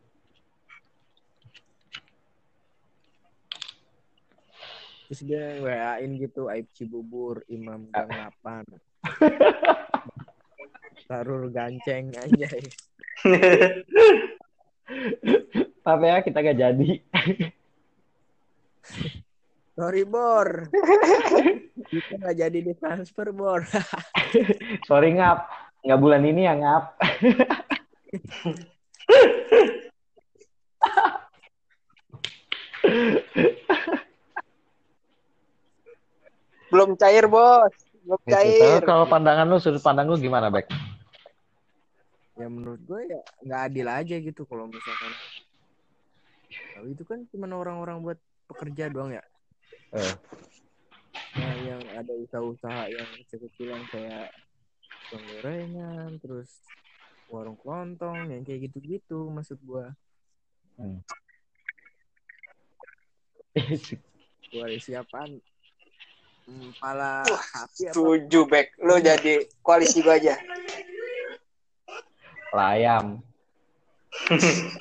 terus 5.14 5.30
dia 5.30 5.62
WA-in 5.62 6.18
gitu 6.18 6.50
Aib 6.50 6.66
Cibubur 6.74 7.46
Imam 7.46 7.86
Gang 7.94 8.10
8 8.10 8.66
Tarur 11.06 11.54
ganceng 11.54 12.10
anjay. 12.18 12.66
Tapi 15.86 16.06
ya 16.10 16.26
kita 16.26 16.42
gak 16.42 16.58
jadi. 16.58 16.98
Sorry 19.78 20.02
Bor. 20.10 20.74
Kita 21.94 22.18
nggak 22.18 22.38
jadi 22.40 22.74
ditransfer 22.74 23.30
Bor. 23.36 23.68
Sorry 24.90 25.14
ngap. 25.14 25.46
Nggak 25.86 26.02
bulan 26.02 26.26
ini 26.26 26.42
ya 26.48 26.56
ngap 26.58 26.98
belum 36.74 36.98
cair, 36.98 37.30
Bos. 37.30 37.74
Belum 38.02 38.20
Gitu. 38.26 38.34
cair. 38.34 38.82
Tapi 38.82 38.90
kalau 38.90 39.06
pandangan 39.06 39.46
lu 39.46 39.62
sudut 39.62 39.80
pandang 39.86 40.10
lu 40.10 40.18
gimana 40.18 40.50
Bek? 40.50 40.66
ya 42.34 42.50
menurut 42.50 42.82
gue 42.82 43.02
ya 43.14 43.22
nggak 43.46 43.62
adil 43.70 43.88
aja 43.88 44.16
gitu 44.18 44.42
kalau 44.50 44.66
misalkan 44.66 45.14
Kalau 46.74 46.90
itu 46.90 47.04
kan 47.06 47.20
cuma 47.30 47.46
orang-orang 47.54 48.02
buat 48.02 48.20
pekerja 48.50 48.90
doang 48.90 49.14
ya 49.14 49.22
Eh. 49.94 50.14
nah 51.38 51.54
yang 51.62 51.82
ada 51.94 52.14
usaha-usaha 52.18 52.90
yang 52.90 53.10
kecil-kecilan 53.22 53.82
kayak 53.94 54.34
tukang 55.06 55.24
gorengan 55.30 56.10
terus 56.18 56.50
warung 57.30 57.58
kelontong 57.62 58.34
yang 58.34 58.42
kayak 58.42 58.70
gitu-gitu 58.70 59.30
maksud 59.30 59.62
gua 59.62 59.94
gua 64.50 64.68
siapaan 64.82 65.38
Hmm, 65.38 65.53
Pala 66.80 67.24
sapi 67.26 67.88
apa? 67.88 67.94
Setuju, 67.96 68.40
Bek. 68.48 68.76
Lu 68.84 69.00
jadi 69.00 69.48
koalisi 69.64 70.04
gua 70.04 70.20
aja. 70.20 70.36
Layam. 72.54 73.24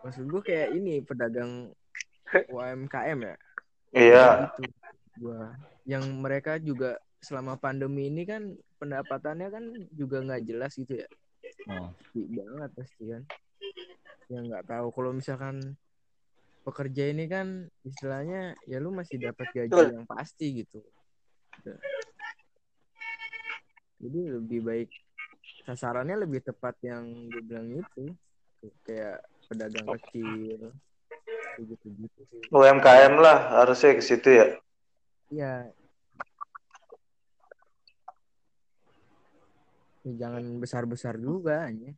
Maksud 0.00 0.24
gue 0.32 0.42
kayak 0.44 0.68
ini 0.72 1.02
pedagang 1.04 1.74
UMKM 2.48 3.18
ya. 3.20 3.36
Iya. 3.90 4.28
Gitu. 4.56 4.70
Gua 5.20 5.52
yang 5.88 6.04
mereka 6.22 6.60
juga 6.62 7.00
selama 7.20 7.58
pandemi 7.58 8.08
ini 8.08 8.22
kan 8.22 8.54
pendapatannya 8.80 9.48
kan 9.50 9.64
juga 9.92 10.22
nggak 10.22 10.44
jelas 10.46 10.72
gitu 10.78 11.02
ya. 11.02 11.08
Oh. 11.68 11.90
Banget 12.14 12.70
pasti 12.78 13.02
kan. 13.10 13.22
Yang 14.30 14.44
nggak 14.54 14.66
tahu 14.70 14.86
kalau 14.94 15.10
misalkan 15.12 15.74
pekerja 16.60 17.08
ini 17.08 17.24
kan 17.26 17.66
istilahnya 17.82 18.54
ya 18.68 18.78
lu 18.78 18.92
masih 18.92 19.16
dapat 19.16 19.46
gaji 19.52 19.72
Betul. 19.72 19.94
yang 19.96 20.06
pasti 20.06 20.46
gitu. 20.64 20.80
Jadi 24.00 24.20
lebih 24.32 24.60
baik 24.64 24.90
sasarannya 25.64 26.16
lebih 26.24 26.40
tepat 26.40 26.76
yang 26.80 27.04
gue 27.28 27.42
bilang 27.44 27.68
itu 27.68 28.04
kayak 28.84 29.20
pedagang 29.48 29.88
kecil 29.98 30.72
kayak 31.56 31.64
gitu-gitu 31.76 32.20
sih. 32.28 32.40
UMKM 32.48 33.14
lah 33.20 33.60
harusnya 33.60 33.96
ke 33.96 34.02
situ 34.04 34.28
ya. 34.30 34.46
Iya. 35.30 35.54
Ya, 40.00 40.12
jangan 40.16 40.44
besar-besar 40.56 41.20
juga 41.20 41.68
hanya. 41.68 41.92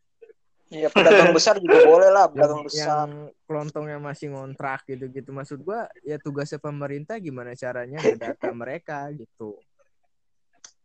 Iya, 0.73 0.89
pedagang 0.89 1.31
besar 1.37 1.61
juga 1.61 1.85
boleh 1.85 2.09
lah, 2.09 2.27
Yang, 2.27 2.33
pedagang 2.33 2.63
besar. 2.65 2.81
yang 2.81 3.09
kelontongnya 3.45 3.99
masih 4.01 4.27
ngontrak 4.33 4.81
gitu-gitu. 4.89 5.31
Maksud 5.31 5.61
gua 5.61 5.85
ya 6.01 6.17
tugasnya 6.17 6.57
pemerintah 6.57 7.21
gimana 7.21 7.53
caranya 7.53 8.01
ngedata 8.05 8.49
mereka 8.57 9.13
gitu. 9.13 9.61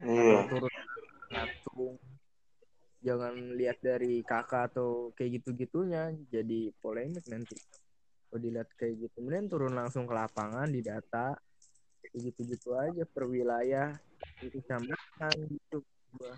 Iya. 0.04 0.44
Turut. 0.52 0.74
Jangan 3.00 3.56
lihat 3.56 3.80
dari 3.80 4.20
kakak 4.28 4.76
atau 4.76 5.16
kayak 5.16 5.40
gitu-gitunya 5.40 6.12
jadi 6.28 6.76
polemik 6.84 7.24
nanti. 7.32 7.56
Kalau 8.28 8.44
dilihat 8.44 8.68
kayak 8.76 9.08
gitu, 9.08 9.24
kemudian 9.24 9.48
turun 9.48 9.72
langsung 9.72 10.04
ke 10.04 10.12
lapangan 10.12 10.68
di 10.68 10.84
data 10.84 11.32
kayak 12.04 12.22
gitu-gitu 12.28 12.76
aja 12.76 13.08
per 13.08 13.24
wilayah 13.24 13.96
di 14.44 14.52
kecamatan 14.52 15.36
gitu. 15.48 15.80
Gua. 16.12 16.36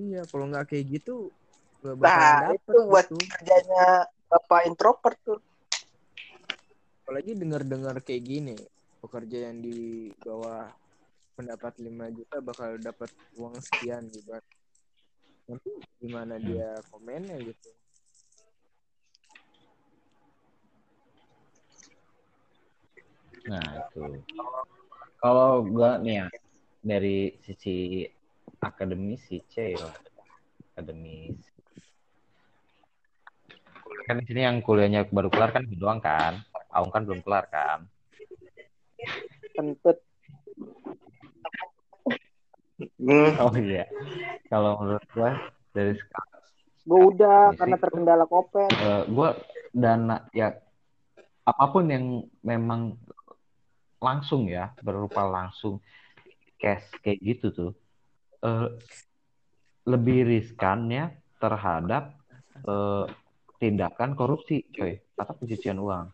Iya, 0.00 0.20
kalau 0.30 0.44
nggak 0.48 0.64
kayak 0.72 0.86
gitu 0.96 1.28
nggak 1.84 1.96
Nah, 2.00 2.32
dapet 2.40 2.56
itu 2.56 2.78
buat 2.88 3.06
gitu. 3.08 3.16
kerjanya 3.36 3.84
Bapak 4.30 4.60
introvert 4.68 5.18
tuh. 5.26 5.40
apalagi 7.02 7.32
dengar-dengar 7.34 7.96
kayak 8.06 8.22
gini 8.22 8.54
pekerja 9.02 9.50
yang 9.50 9.58
di 9.66 10.08
bawah 10.22 10.70
pendapat 11.34 11.74
5 11.82 12.06
juta 12.14 12.38
bakal 12.38 12.78
dapat 12.78 13.10
uang 13.34 13.58
sekian 13.58 14.06
gitu 14.14 14.30
kan. 14.30 14.44
nanti 15.50 15.70
gimana 15.98 16.38
dia 16.38 16.78
komennya 16.94 17.36
gitu 17.50 17.68
Nah, 23.50 23.66
itu. 23.90 24.22
Kalau 25.18 25.66
gua 25.66 25.98
nih 25.98 26.22
ya 26.22 26.26
dari 26.86 27.34
sisi 27.42 28.06
akademis 28.60 29.24
sih 29.26 29.40
C. 29.48 29.74
Akademis. 30.72 31.40
Kan 34.06 34.20
di 34.20 34.24
sini 34.28 34.44
yang 34.44 34.60
kuliahnya 34.60 35.08
baru 35.08 35.32
kelar 35.32 35.50
kan 35.56 35.64
doang 35.66 36.00
kan. 36.00 36.40
Aung 36.70 36.92
kan 36.92 37.02
belum 37.08 37.24
kelar 37.24 37.48
kan. 37.48 37.88
Kentut. 39.56 39.98
Hmm. 43.00 43.36
Oh 43.44 43.52
iya. 43.60 43.84
Kalau 44.48 44.80
menurut 44.80 45.04
gua 45.12 45.36
dari 45.76 45.92
sekarang 45.96 46.28
Gue 46.80 47.00
udah 47.12 47.52
karena 47.60 47.76
terkendala 47.76 48.24
kopet. 48.24 48.72
eh, 48.72 49.04
gua 49.12 49.36
dana 49.70 50.24
ya 50.32 50.56
apa 51.44 51.64
pun 51.68 51.84
yang 51.92 52.24
memang 52.40 52.96
langsung 54.00 54.48
ya 54.48 54.72
berupa 54.80 55.28
langsung 55.28 55.76
cash 56.56 56.88
kayak 57.04 57.20
gitu 57.20 57.46
tuh 57.52 57.70
eh, 58.44 58.68
lebih 59.88 60.18
riskannya 60.28 61.16
terhadap 61.40 62.16
eh, 62.64 63.04
tindakan 63.60 64.16
korupsi 64.16 64.64
coy 64.72 64.96
atau 65.16 65.34
pencucian 65.36 65.78
uang. 65.80 66.06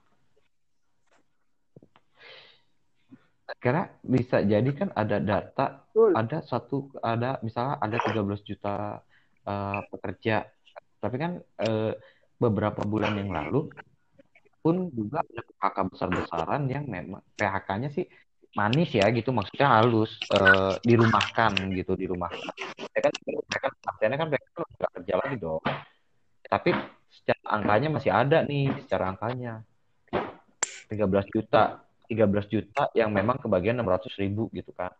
Karena 3.62 3.87
bisa 4.03 4.43
jadi 4.43 4.71
kan 4.75 4.91
ada 4.91 5.23
data 5.23 5.87
ada 5.95 6.39
satu 6.43 6.91
ada 6.99 7.39
misalnya 7.47 7.79
ada 7.79 7.97
13 8.03 8.43
juta 8.43 9.03
eh, 9.47 9.81
pekerja. 9.91 10.47
Tapi 10.99 11.17
kan 11.19 11.33
eh, 11.62 11.93
beberapa 12.37 12.83
bulan 12.85 13.17
yang 13.17 13.31
lalu 13.33 13.71
pun 14.61 14.91
juga 14.91 15.23
ada 15.23 15.43
PHK 15.47 15.77
besar-besaran 15.95 16.62
yang 16.67 16.85
memang 16.91 17.23
PHK-nya 17.39 17.89
sih 17.95 18.03
manis 18.57 18.88
ya 18.88 19.07
gitu 19.12 19.31
maksudnya 19.37 19.69
halus 19.69 20.16
eh, 20.33 20.75
dirumahkan 20.81 21.53
gitu 21.77 21.92
dirumahkan 21.92 22.40
ya 22.97 23.01
kan 23.05 23.12
mereka 23.29 23.69
pasiennya 23.85 24.19
kan 24.19 24.29
mereka 24.33 24.47
nggak 24.57 24.92
kerja 24.97 25.14
lagi 25.21 25.37
dong 25.37 25.62
tapi 26.49 26.71
secara 27.12 27.42
angkanya 27.61 27.88
masih 27.92 28.11
ada 28.11 28.38
nih 28.49 28.73
secara 28.88 29.12
angkanya 29.12 29.61
13 30.88 30.97
juta 31.37 31.85
13 32.09 32.49
juta 32.49 32.83
yang 32.97 33.12
memang 33.12 33.37
kebagian 33.37 33.77
600 33.77 34.23
ribu 34.25 34.49
gitu 34.57 34.73
kan 34.73 34.95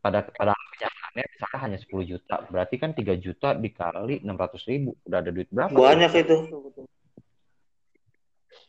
pada 0.00 0.24
pada 0.32 0.56
kenyataannya 0.56 1.24
misalnya 1.28 1.58
hanya 1.60 1.78
10 1.78 2.08
juta 2.08 2.36
berarti 2.48 2.74
kan 2.80 2.96
3 2.96 3.20
juta 3.20 3.52
dikali 3.52 4.24
600 4.24 4.70
ribu 4.70 4.96
udah 5.04 5.18
ada 5.20 5.28
duit 5.28 5.48
berapa? 5.52 5.76
Banyak 5.76 6.12
itu. 6.16 6.36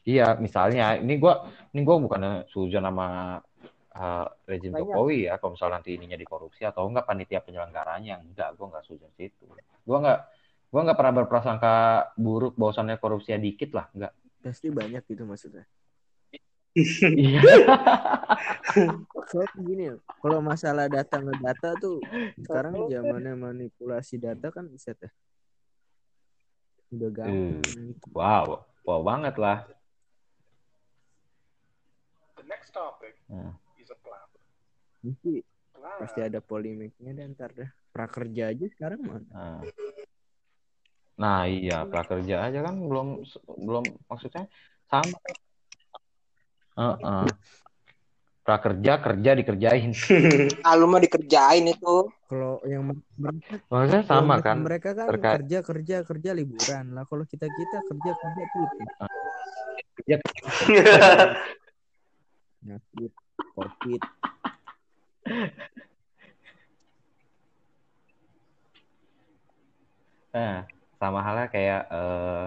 Iya, 0.01 0.34
misalnya 0.41 0.97
ini 0.97 1.21
gua 1.21 1.45
ini 1.71 1.86
gua 1.86 2.01
bukan 2.01 2.21
sujon 2.49 2.84
sama 2.84 3.38
uh, 3.95 4.27
rezim 4.47 4.71
Banyak. 4.71 4.88
Jokowi 4.88 5.19
ya, 5.27 5.39
kalau 5.39 5.56
misalnya 5.56 5.75
nanti 5.80 5.89
ininya 5.95 6.17
dikorupsi 6.19 6.63
atau 6.67 6.88
enggak 6.88 7.08
panitia 7.08 7.39
penyelenggaranya, 7.43 8.19
enggak, 8.21 8.56
gua 8.60 8.75
enggak 8.75 8.86
sujon 8.88 9.12
situ. 9.15 9.47
Gua 9.88 9.97
enggak 10.01 10.19
gua 10.71 10.82
enggak 10.88 10.97
pernah 10.99 11.13
berprasangka 11.23 11.73
buruk 12.15 12.56
bahwasannya 12.56 12.95
korupsinya 12.99 13.39
dikit 13.39 13.75
lah, 13.75 13.88
enggak. 13.91 14.13
pasti 14.41 14.73
banyak 14.73 15.06
gitu 15.06 15.21
maksudnya 15.21 15.69
Iya. 16.73 17.43
soalnya 19.30 19.60
gini 19.60 19.86
kalau 20.23 20.39
masalah 20.39 20.88
data 20.88 21.19
ngedata 21.19 21.75
tuh 21.84 21.99
sekarang 22.39 22.88
zamannya 22.88 23.36
manipulasi 23.36 24.15
data 24.15 24.47
kan 24.56 24.71
bisa 24.71 24.95
teh 24.95 25.12
udah 26.95 27.10
gampang 27.12 27.63
gitu. 27.63 28.08
Wow, 28.12 28.67
wow 28.84 28.99
banget 29.04 29.36
lah. 29.39 29.63
Nah, 33.32 33.56
Mesti 35.01 35.41
pasti 35.97 36.19
ada 36.19 36.39
polemiknya 36.39 37.11
dan 37.11 37.31
ntar 37.31 37.51
dah 37.51 37.69
prakerja 37.89 38.49
aja 38.49 38.65
sekarang 38.69 39.01
mana 39.01 39.25
nah. 39.27 39.61
Nah, 41.13 41.45
iya, 41.45 41.83
prakerja 41.83 42.41
aja 42.43 42.59
kan 42.61 42.79
belum 42.79 43.21
belum 43.59 43.83
maksudnya 44.07 44.49
sama. 44.87 45.17
Heeh. 46.73 47.29
Prakerja 48.41 48.97
kerja 48.97 49.31
dikerjain. 49.35 49.91
Ah, 50.65 50.73
lu 50.73 50.85
mah 50.85 50.97
dikerjain 50.97 51.61
itu. 51.67 52.09
kalau 52.25 52.57
yang 52.63 52.89
mereka 53.13 53.53
Maksudnya 53.67 54.01
kalau 54.01 54.09
sama 54.17 54.33
mereka- 54.33 54.47
kan? 54.47 54.57
mereka 54.57 54.89
kan 54.95 55.07
terkait- 55.09 55.33
kerja 55.37 55.57
kerja 55.61 55.95
kerja 56.01 56.29
liburan 56.31 56.85
lah 56.91 57.03
kalau 57.05 57.21
kita 57.23 57.45
kita 57.49 57.77
kerja 57.83 58.11
kerja 58.15 58.41
gitu 58.41 58.83
Kerja 59.93 60.15
nyakit 62.63 63.11
covid 63.51 64.01
Nah, 70.31 70.63
sama 70.95 71.19
halnya 71.19 71.51
kayak 71.51 71.91
eh, 71.91 72.45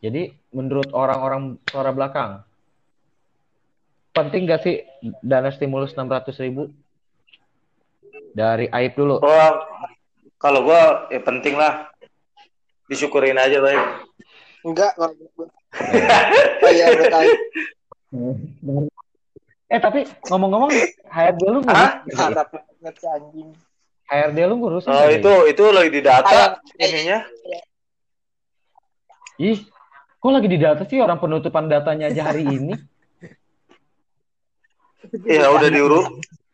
jadi 0.00 0.32
menurut 0.56 0.88
orang-orang 0.96 1.60
suara 1.68 1.92
belakang 1.92 2.40
penting 4.16 4.48
gak 4.48 4.64
sih 4.64 4.80
dana 5.20 5.52
stimulus 5.52 5.92
600 5.92 6.32
ribu 6.40 6.72
dari 8.32 8.72
Aib 8.72 8.96
dulu? 8.96 9.20
Gua 9.20 9.68
kalau 10.40 10.64
gua 10.64 11.12
ya 11.12 11.20
penting 11.20 11.60
lah. 11.60 11.92
Disyukurin 12.88 13.36
aja 13.36 13.60
baik. 13.60 14.08
Enggak 14.64 14.96
kalau 14.96 15.12
gue. 15.12 15.48
Oh 16.64 16.72
iya. 16.72 16.88
Eh 19.66 19.82
tapi 19.82 20.06
ngomong-ngomong 20.30 20.70
HRD 21.10 21.42
lu 21.50 21.58
ngurus 21.66 21.74
Hah? 21.74 21.92
nggak 22.06 22.14
sih? 22.14 22.22
Harap 22.22 22.48
banget 22.54 22.94
si 23.02 23.06
anjing. 23.10 23.48
HRD 24.06 24.38
lu 24.46 24.54
ngurus 24.62 24.84
Oh, 24.86 25.10
itu 25.10 25.32
itu 25.50 25.62
lagi 25.74 25.90
di 25.90 26.02
data 26.06 26.62
ininya. 26.78 27.18
Ih, 29.42 29.58
kok 30.22 30.30
lagi 30.30 30.48
di 30.48 30.58
data 30.62 30.82
sih 30.86 31.02
orang 31.02 31.18
penutupan 31.18 31.66
datanya 31.66 32.08
aja 32.08 32.30
hari 32.30 32.46
ini? 32.46 32.72
Iya 35.26 35.50
udah 35.54 35.70
diurus, 35.70 36.06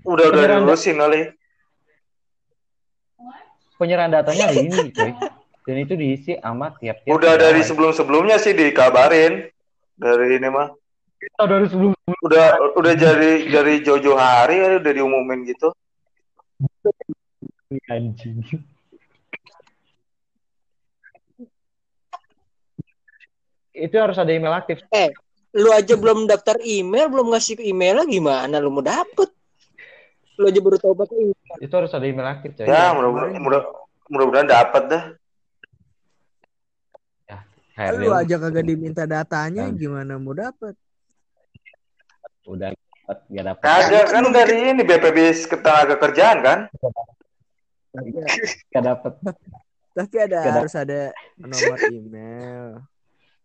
udah 0.05 0.25
udah 0.29 0.45
diurusin 0.61 0.97
oleh. 1.01 1.33
Penyerahan 3.81 4.13
datanya 4.13 4.53
hari 4.53 4.69
ini, 4.69 4.93
coy. 4.93 5.13
Dan 5.63 5.77
itu 5.79 5.95
diisi 5.95 6.33
sama 6.43 6.75
tiap-tiap. 6.79 7.11
Udah 7.11 7.39
dari 7.39 7.63
sebelum-sebelumnya 7.63 8.39
sih 8.43 8.51
dikabarin 8.55 9.47
dari 9.95 10.27
ini 10.39 10.49
mah. 10.51 10.75
Oh, 11.39 11.47
dari 11.47 11.67
sebelum 11.71 11.95
Udah 12.23 12.55
udah 12.75 12.95
dari 12.95 13.47
dari 13.51 13.83
Jojo 13.83 14.15
hari 14.19 14.59
ya, 14.59 14.71
udah 14.79 14.93
diumumin 14.95 15.47
gitu. 15.47 15.71
anjing. 17.89 18.45
Itu 23.73 23.97
harus 23.97 24.21
ada 24.21 24.29
email 24.29 24.53
aktif. 24.53 24.85
Lu 25.57 25.73
aja 25.73 25.97
belum 25.97 26.29
daftar 26.29 26.61
email, 26.61 27.09
belum 27.09 27.33
ngasih 27.33 27.59
emailnya 27.65 28.05
gimana 28.05 28.61
lu 28.61 28.69
mau 28.69 28.85
dapet? 28.85 29.33
Lu 30.37 30.49
aja 30.49 30.61
baru 30.61 30.77
tahu 30.77 30.95
pakai 30.95 31.17
email. 31.33 31.57
Itu 31.65 31.75
harus 31.81 31.93
ada 31.97 32.05
email 32.05 32.29
aktif, 32.29 32.57
coy. 32.57 32.69
Ya 32.69 32.93
mudah-mudahan 32.93 33.41
mudah, 33.41 33.61
mudah-mudahan 34.13 34.49
dapat 34.49 34.83
dah. 34.89 35.05
HRD 37.73 38.05
Lu 38.05 38.13
aja 38.13 38.37
kagak 38.37 38.69
diminta 38.69 39.09
datanya 39.09 39.65
gimana 39.73 40.21
mau 40.21 40.37
dapet? 40.37 40.77
Udah 42.45 42.71
dapat, 42.73 43.17
nggak 43.29 43.45
dapat. 43.47 43.63
Kagak 43.63 44.05
kan 44.11 44.25
dari 44.31 44.57
ini 44.71 44.83
BPJS 44.83 45.41
ketenaga 45.47 45.95
kerjaan 45.97 46.39
kan? 46.41 46.59
Nggak 47.93 48.83
dapat. 48.83 49.13
Tapi 49.93 50.17
ada 50.17 50.39
Gak 50.41 50.49
ada. 50.49 50.61
harus 50.65 50.75
ada 50.75 51.01
nomor 51.37 51.79
email. 51.85 52.65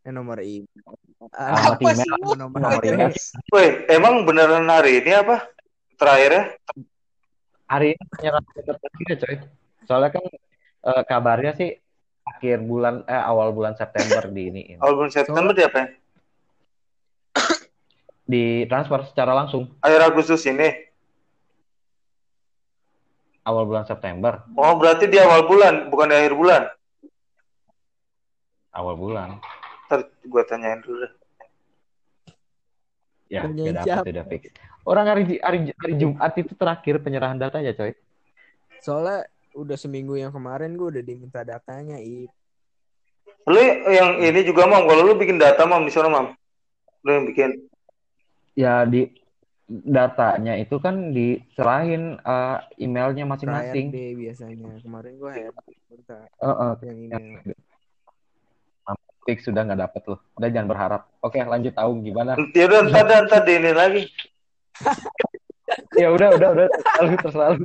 Eh 0.01 0.11
nomor 0.11 0.37
email. 0.39 0.87
Alamat 1.35 1.75
Apa 1.75 1.89
email. 1.91 1.97
sih 1.99 2.09
nomor 2.39 2.57
Nomor 2.57 2.81
email. 2.81 3.11
Woi, 3.51 3.67
emang 3.91 4.23
beneran 4.23 4.63
hari 4.65 5.03
ini 5.03 5.11
apa? 5.11 5.43
Terakhir 5.99 6.31
ya? 6.31 6.43
Hari 7.67 7.87
ini 7.91 8.03
penyerahan 8.07 8.43
datanya, 8.63 9.15
coy. 9.19 9.35
Soalnya 9.83 10.09
kan 10.15 10.23
eh, 10.87 11.03
kabarnya 11.03 11.51
sih 11.51 11.69
akhir 12.23 12.63
bulan 12.63 13.03
eh 13.03 13.19
awal 13.19 13.51
bulan 13.51 13.75
September 13.75 14.23
di 14.27 14.43
ini 14.47 14.61
Awal 14.79 14.93
bulan 14.95 15.11
September 15.11 15.51
dia 15.51 15.67
apa? 15.67 15.91
Di 18.27 18.67
transfer 18.67 19.07
secara 19.07 19.31
langsung 19.31 19.71
Akhir 19.79 20.03
Agustus 20.03 20.43
ini. 20.45 20.67
awal 23.41 23.63
bulan 23.63 23.87
September 23.87 24.43
Oh, 24.53 24.75
berarti 24.75 25.07
di 25.07 25.15
awal 25.17 25.47
bulan, 25.47 25.87
bukan 25.87 26.11
di 26.11 26.15
akhir 26.15 26.35
bulan. 26.35 26.67
awal 28.71 28.93
bulan 28.93 29.39
Ntar 29.87 30.03
gue 30.21 30.43
tanyain 30.43 30.83
dulu 30.83 31.01
deh. 31.01 31.13
ya 33.27 33.43
dapat 33.43 33.83
siapa? 33.83 34.03
udah 34.05 34.25
fix 34.27 34.41
orang 34.83 35.05
hari 35.07 35.23
hari 35.39 35.57
hari 35.73 35.93
Jumat 35.95 36.31
itu 36.35 36.51
terakhir 36.53 36.99
penyerahan 36.99 37.35
datanya 37.35 37.71
coy 37.71 37.95
Soalnya 38.77 39.25
udah 39.57 39.73
seminggu 39.73 40.13
yang 40.13 40.29
kemarin 40.29 40.77
gue 40.77 40.85
udah 40.93 41.01
diminta 41.01 41.41
datanya, 41.41 41.97
Ip. 41.97 42.29
Lu 43.49 43.57
yang 43.89 44.21
ini 44.21 44.45
juga 44.45 44.69
mam, 44.69 44.85
kalau 44.85 45.01
lu 45.01 45.17
bikin 45.17 45.41
data 45.41 45.65
mam 45.65 45.81
di 45.81 45.89
sana 45.89 46.13
mam, 46.13 46.37
lu 47.01 47.09
yang 47.09 47.25
bikin. 47.25 47.57
Ya 48.57 48.81
di 48.83 49.05
datanya 49.67 50.55
itu 50.55 50.79
kan 50.79 51.11
diserahin 51.11 52.17
eh, 52.17 52.57
emailnya 52.79 53.23
masing-masing. 53.23 53.93
HRD 53.93 53.97
biasanya. 54.17 54.81
Kemarin 54.81 55.13
gue 55.15 55.29
HRD 55.29 55.67
minta 55.87 56.17
Eh, 56.25 56.47
eh, 56.47 56.73
yang 56.83 56.97
email. 56.97 57.53
fix 59.27 59.43
sudah 59.43 59.59
nggak 59.61 59.81
dapet 59.83 60.01
loh. 60.07 60.19
Udah 60.39 60.47
jangan 60.47 60.71
berharap. 60.71 61.01
Oke 61.19 61.37
lanjut 61.37 61.75
tahu 61.75 61.99
gimana? 61.99 62.39
Ya 62.55 62.63
udah 62.65 62.79
ntar 62.87 63.03
ntar, 63.03 63.19
ntar 63.27 63.41
di 63.43 63.53
ini 63.53 63.71
lagi. 63.75 64.03
ya 66.01 66.07
udah 66.09 66.31
udah 66.31 66.49
udah. 66.55 66.67
Terlalu 66.71 67.15
terlalu. 67.21 67.63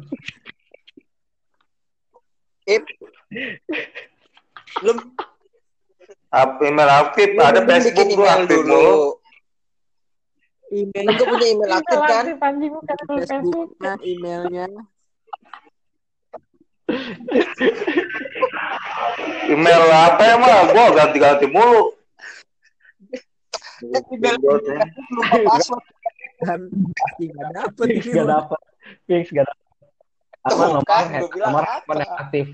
Belum 4.82 4.98
Ap- 6.32 6.58
email 6.64 6.88
aktif, 6.88 7.36
ada 7.36 7.60
Facebook 7.62 8.24
aktif 8.24 8.58
dulu. 8.64 9.21
Email 10.72 11.04
Lu 11.04 11.24
punya 11.28 11.46
email 11.52 11.70
aktif 11.76 11.98
kan? 12.00 12.24
Facebooknya, 13.28 13.92
emailnya. 14.00 14.66
Email 19.52 19.82
apa 19.92 20.22
ya 20.24 20.34
mah? 20.40 20.64
Gua 20.72 20.86
ganti-ganti 20.96 21.46
mulu. 21.52 21.92
Email 23.84 24.36
Buatnya. 24.40 24.80
lupa 25.12 25.36
password. 25.52 25.84
kan 26.42 26.58
pasti 26.98 27.30
nggak 27.30 27.50
dapet 27.54 27.86
nggak 28.02 28.26
dapet 28.26 28.60
fix 29.06 29.30
nggak 29.30 29.46
dapet 29.46 29.66
apa 30.42 30.62
nomor 30.74 30.82
kan, 30.90 31.04
nomor 31.22 31.62
yang 32.02 32.14
aktif 32.18 32.46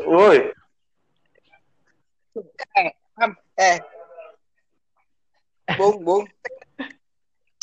Woi, 0.00 0.38
Eh. 3.60 3.78
Bung, 5.76 6.00
Bung. 6.00 6.24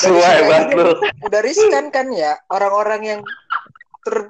Hebat 0.05 0.69
lu. 0.73 0.93
Udah 1.25 1.41
riskan 1.41 1.89
kan 1.89 2.13
ya 2.13 2.37
orang-orang 2.53 3.01
yang 3.01 3.21
ter 4.05 4.29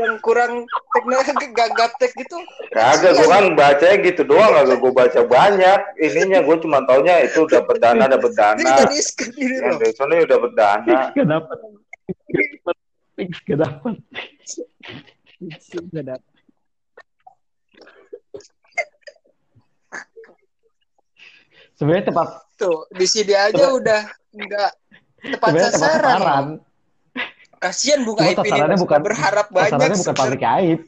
yang 0.00 0.16
kurang 0.24 0.64
teknik 0.96 1.52
gak 1.52 1.70
gaptek 1.76 2.16
gitu. 2.16 2.38
Kagak, 2.72 3.12
gua 3.20 3.28
kan 3.28 3.44
bacanya 3.52 3.96
gitu 4.08 4.22
doang, 4.24 4.56
kagak 4.56 4.78
gua 4.80 4.92
baca 5.04 5.20
banyak. 5.26 5.80
Ininya 6.00 6.40
gua 6.40 6.56
cuma 6.56 6.80
taunya 6.88 7.20
itu 7.28 7.44
dapat 7.44 7.76
dana, 7.76 8.08
dapat 8.08 8.32
dana. 8.32 8.56
udah 8.56 8.88
riskan 8.88 9.28
ini 9.36 9.60
Yang 9.60 9.76
dari 9.84 9.94
sana 9.94 10.12
ya 10.16 10.24
dapat 10.24 10.50
dana. 10.56 10.96
fix 10.96 11.04
nggak 11.12 11.28
dapet 11.28 11.58
fix 13.12 13.30
nggak 13.44 13.58
dapet 13.60 13.94
Nggak 15.92 16.04
dapet. 16.08 16.30
sebenarnya 21.76 22.04
tepat 22.08 22.28
Tuh, 22.56 22.86
di 22.94 23.06
sini 23.10 23.34
aja 23.34 23.74
udah 23.74 24.00
enggak 24.32 24.70
tepat 25.24 25.50
sasaran. 25.54 25.72
sasaran 25.72 26.46
Kasihan 27.56 28.02
bunga 28.02 28.26
Cuma 28.26 28.42
IP 28.42 28.46
ini 28.50 28.74
bukan- 28.74 29.02
berharap 29.02 29.46
banyak. 29.48 29.70
sasarannya 29.70 29.98
bukan 30.02 30.14
pabrik 30.16 30.42
aib 30.42 30.80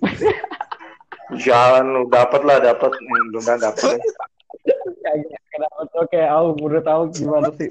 Jalan 1.38 1.84
lu 1.94 2.02
dapat 2.10 2.40
lah, 2.42 2.58
dapat. 2.58 2.90
Hmm, 2.92 3.24
Mudah 3.30 3.56
dapat. 3.56 3.94
Nggak 3.94 5.14
dapet 5.56 5.88
oke 6.02 6.20
aku 6.20 6.48
udah 6.60 6.82
tahu 6.82 7.02
gimana 7.10 7.48
sih 7.54 7.70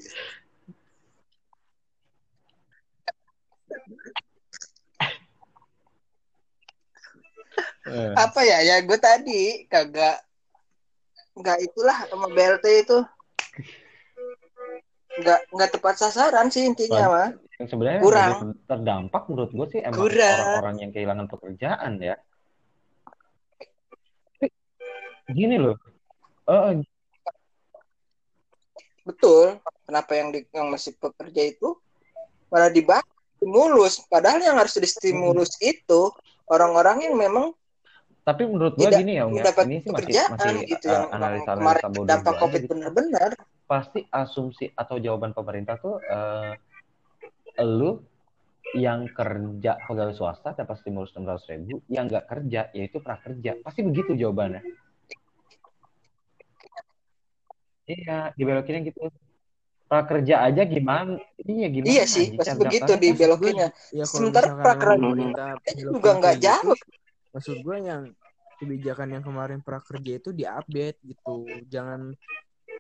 Eh, 7.84 8.12
Apa 8.16 8.40
ya? 8.42 8.64
Ya 8.64 8.76
gue 8.80 8.96
tadi 8.98 9.68
kagak 9.68 10.24
nggak 11.34 11.60
itulah 11.62 11.98
sama 12.08 12.30
BLT 12.30 12.66
itu 12.86 12.98
nggak 15.14 15.40
nggak 15.54 15.70
tepat 15.78 15.96
sasaran 16.02 16.50
sih 16.50 16.66
intinya 16.66 17.06
mah. 17.06 17.30
yang 17.62 17.70
sebenarnya 17.70 18.02
Kurang. 18.02 18.58
terdampak 18.66 19.24
menurut 19.30 19.52
gue 19.54 19.68
sih 19.78 19.80
emang 19.86 20.10
orang-orang 20.10 20.76
yang 20.82 20.92
kehilangan 20.92 21.28
pekerjaan 21.30 22.02
ya 22.02 22.18
gini 25.30 25.62
loh 25.62 25.78
Eh, 26.44 26.84
Betul. 29.04 29.60
Kenapa 29.84 30.12
yang 30.16 30.32
di, 30.32 30.48
yang 30.56 30.72
masih 30.72 30.96
pekerja 30.96 31.44
itu 31.44 31.76
malah 32.48 32.72
dibahas 32.72 33.04
stimulus? 33.40 34.00
Padahal 34.08 34.40
yang 34.40 34.56
harus 34.56 34.76
distimulus 34.80 35.60
itu 35.60 36.12
orang-orang 36.48 37.12
yang 37.12 37.16
memang 37.20 37.52
tapi 38.24 38.48
menurut 38.48 38.80
gue 38.80 38.88
gini 38.88 39.20
ya 39.20 39.28
ya, 39.28 39.52
ini 39.68 39.84
sih 39.84 39.92
masih 39.92 40.16
masih 40.32 40.64
gitu 40.64 40.88
yang 40.88 41.12
analisa 41.12 41.60
analisa 41.60 41.88
bodoh 41.92 42.08
dampak 42.08 42.34
covid 42.40 42.62
gitu. 42.64 42.72
Pasti 43.64 44.04
asumsi 44.12 44.70
atau 44.76 45.00
jawaban 45.00 45.32
pemerintah 45.32 45.80
tuh 45.80 45.98
eh 46.04 46.54
lu 47.64 48.02
yang 48.74 49.06
kerja 49.14 49.78
pegawai 49.86 50.16
swasta 50.18 50.58
dapat 50.58 50.82
stimulus 50.82 51.14
enam 51.14 51.30
ratus 51.30 51.46
ribu 51.52 51.84
yang 51.92 52.10
nggak 52.10 52.26
kerja 52.26 52.74
yaitu 52.74 52.98
prakerja. 52.98 53.62
Pasti 53.62 53.86
begitu 53.86 54.18
jawabannya. 54.18 54.66
Iya 57.86 58.32
dibelokinnya 58.34 58.82
gitu. 58.90 59.12
Prakerja 59.86 60.50
aja 60.50 60.66
gimana? 60.66 61.22
Iya 61.38 61.68
gimana? 61.70 61.92
Iya 61.92 62.06
sih, 62.10 62.26
pasti 62.34 62.56
cara 62.58 62.66
begitu 62.66 62.92
dibelokinnya. 62.98 63.70
Ya, 63.94 64.06
Sementara 64.10 64.58
prakerja 64.58 65.60
juga 65.78 66.10
nggak 66.18 66.38
jauh. 66.42 66.78
maksud 67.34 67.66
gue 67.66 67.78
yang 67.82 68.14
kebijakan 68.62 69.10
yang 69.20 69.24
kemarin 69.26 69.60
prakerja 69.62 70.18
itu 70.18 70.30
diupdate 70.34 70.98
gitu. 71.06 71.46
Jangan 71.70 72.16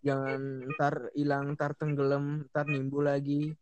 jangan 0.04 0.39
ntar 0.70 0.94
hilang 1.13 1.56
ntar 1.56 1.72
tenggelam 1.74 2.26
ntar 2.46 2.66
nimbul 2.66 3.04
lagi 3.04 3.56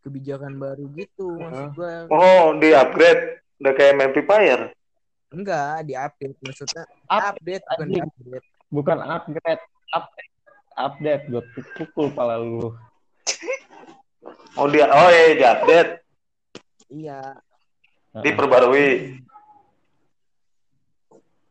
kebijakan 0.00 0.56
baru 0.56 0.88
gitu 0.90 1.36
maksud 1.38 1.68
gue 1.72 1.92
Oh, 2.08 2.56
di 2.56 2.72
upgrade. 2.72 3.38
Udah 3.56 3.72
kayak 3.72 3.94
Mempifier. 3.94 4.60
enggak 5.28 5.86
diupdate 5.86 6.36
maksudnya 6.40 6.82
Up- 7.06 7.32
update 7.32 7.62
bukan 7.62 7.78
anjing. 7.78 8.04
diupdate 8.04 8.46
bukan 8.68 8.96
upgrade 9.00 9.62
update 9.90 10.32
update 10.74 11.24
gue 11.26 11.42
pukul 11.74 12.08
pala 12.10 12.36
lu 12.36 12.72
Oh 14.52 14.68
dia, 14.68 14.84
oh 14.86 15.08
iya 15.08 15.32
di 15.32 15.42
update, 15.42 15.90
Iya. 16.90 17.20
diperbarui. 18.14 19.16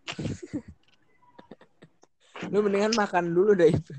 Lu 2.50 2.66
mendingan 2.66 2.98
makan 2.98 3.30
dulu 3.30 3.54
deh 3.54 3.70
itu. 3.70 3.94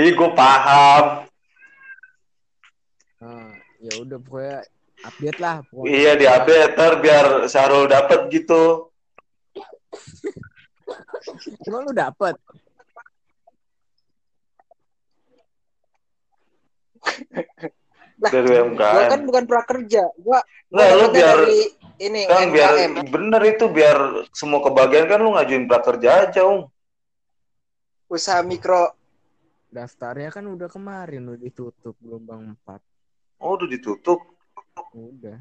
Ih, 0.00 0.16
gue 0.16 0.30
paham. 0.32 1.28
Nah, 3.20 3.52
ya 3.84 3.92
udah 4.00 4.16
pokoknya 4.16 4.64
update 5.04 5.38
lah. 5.42 5.60
Pokoknya. 5.68 5.92
Iya 5.92 6.12
di 6.16 6.24
update, 6.24 6.72
ntar 6.72 6.92
biar 7.04 7.26
Sarul 7.52 7.84
dapet 7.84 8.32
gitu. 8.32 8.88
Emang 11.68 11.84
lu 11.84 11.92
dapet? 11.92 12.32
Lah, 18.20 18.30
Dari 18.30 18.48
gua 18.52 18.60
UMKM. 18.68 19.08
kan 19.08 19.20
bukan 19.24 19.44
prakerja. 19.48 20.02
Gua 20.20 20.38
Nggak, 20.68 20.88
lu 20.92 21.06
biar 21.10 21.36
dari 21.40 21.60
ini 21.98 22.20
kan 22.28 22.52
biar 22.52 22.72
UMKM. 22.76 22.92
bener 23.08 23.42
itu 23.48 23.64
biar 23.66 23.96
semua 24.30 24.60
kebagian 24.60 25.08
kan 25.08 25.18
lu 25.18 25.32
ngajuin 25.32 25.64
prakerja 25.64 26.28
aja, 26.28 26.40
Om. 26.44 26.68
usaha 28.10 28.42
mikro. 28.42 28.92
Daftarnya 29.70 30.34
kan 30.34 30.44
udah 30.50 30.66
kemarin 30.66 31.30
udah 31.30 31.38
ditutup 31.38 31.94
gelombang 32.02 32.58
4. 32.66 32.82
Oh, 33.38 33.54
udah 33.54 33.70
ditutup. 33.70 34.18
Udah. 34.90 35.38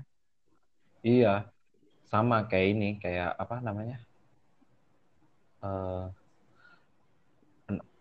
Iya, 1.02 1.50
sama 2.06 2.46
kayak 2.46 2.68
ini, 2.78 2.90
kayak 3.02 3.34
apa 3.34 3.58
namanya? 3.58 3.98
Eh 5.60 6.06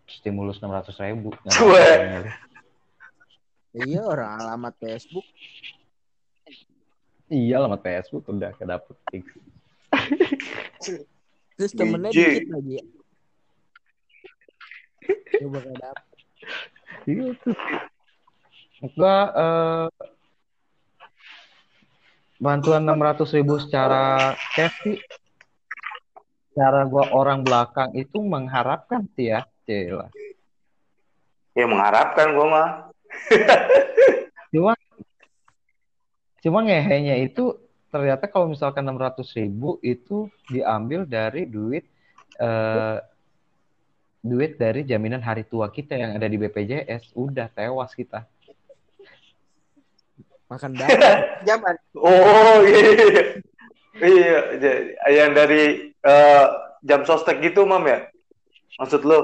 stimulus 0.09 0.61
600 0.61 0.93
ribu. 1.01 1.33
Gue. 1.49 1.85
Iya 3.75 4.01
orang 4.01 4.41
alamat 4.41 4.73
Facebook. 4.81 5.25
Iya, 7.29 7.61
alamat 7.61 7.81
Facebook 7.85 8.25
udah 8.25 8.49
kedapet. 8.57 8.97
fix. 9.13 9.25
Terus 11.57 11.71
temennya 11.77 12.09
dikit 12.09 12.49
lagi 12.49 12.71
ya. 12.81 12.85
Coba 15.45 15.57
gak 15.61 15.77
dapet. 15.77 16.17
Iya 17.05 17.27
tuh. 17.45 17.55
Gua 18.95 19.17
eh, 19.29 19.87
bantuan 22.41 22.81
600 22.89 23.37
ribu 23.37 23.61
secara 23.61 24.33
cash 24.57 24.77
sih. 24.81 24.97
Cara 26.57 26.89
gua 26.89 27.13
orang 27.13 27.45
belakang 27.45 27.93
itu 27.93 28.17
mengharapkan 28.25 29.05
sih 29.13 29.29
ya, 29.29 29.45
Cila. 29.69 30.09
Ya 31.53 31.65
mengharapkan 31.69 32.33
gue 32.33 32.47
mah. 32.49 32.88
Cuma 34.53 34.73
cuma 36.39 36.59
ngehenya 36.63 37.19
itu 37.19 37.59
ternyata 37.91 38.25
kalau 38.31 38.49
misalkan 38.49 38.87
600 38.87 39.21
ribu 39.37 39.77
itu 39.83 40.31
diambil 40.47 41.03
dari 41.05 41.45
duit 41.45 41.85
eh, 42.39 42.97
duit 44.19 44.55
dari 44.55 44.83
jaminan 44.87 45.21
hari 45.21 45.43
tua 45.45 45.69
kita 45.69 45.95
yang 45.99 46.15
ada 46.15 46.25
di 46.27 46.39
BPJS 46.39 47.13
udah 47.15 47.47
tewas 47.51 47.91
kita. 47.93 48.25
Makan 50.49 50.71
dapet. 50.73 50.97
Zaman. 51.47 51.75
Oh 51.93 52.57
iya. 52.65 53.37
Iya, 53.99 54.39
j- 54.63 54.83
yang 55.11 55.35
dari 55.35 55.91
eh, 55.91 56.45
jam 56.87 57.03
sostek 57.03 57.43
gitu, 57.43 57.67
Mam 57.67 57.83
ya? 57.85 58.07
Maksud 58.79 59.03
lu? 59.03 59.19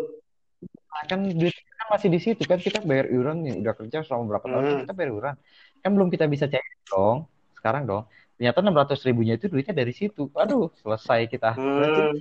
kan 1.06 1.22
duit 1.22 1.54
kan 1.86 1.94
masih 1.94 2.10
di 2.10 2.18
situ 2.18 2.42
kan 2.42 2.58
kita 2.58 2.82
bayar 2.82 3.06
iuran 3.08 3.38
nih 3.40 3.62
udah 3.62 3.74
kerja 3.76 4.02
selama 4.02 4.24
berapa 4.32 4.46
tahun 4.48 4.64
Hmm. 4.66 4.80
kita 4.82 4.94
bayar 4.94 5.10
iuran 5.12 5.36
kan 5.80 5.92
belum 5.92 6.10
kita 6.10 6.26
bisa 6.26 6.46
cek 6.46 6.66
dong 6.88 7.30
sekarang 7.56 7.86
dong 7.86 8.04
ternyata 8.36 8.58
600 8.60 8.74
ribunya 9.04 9.34
itu 9.34 9.46
duitnya 9.46 9.76
dari 9.76 9.92
situ 9.92 10.28
aduh 10.34 10.74
selesai 10.76 11.20
kita 11.28 11.54
Hmm. 11.54 12.18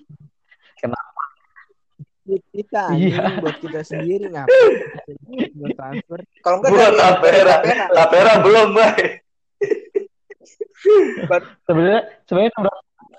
Duit 2.24 2.40
kita 2.50 2.88
Iya. 2.90 3.36
buat 3.36 3.56
kita 3.58 3.80
sendiri 3.82 4.28
ngapain 4.28 5.16
buat 5.54 5.72
transfer 5.74 6.18
Kalau 6.40 6.56
enggak 6.58 6.72
Buat 6.72 6.88
dari 6.88 6.96
tapera. 6.96 7.54
tapera. 7.92 8.32
Belum, 8.40 8.68
Bay. 8.72 9.20
sebenarnya 11.64 12.00
sebenarnya 12.24 12.50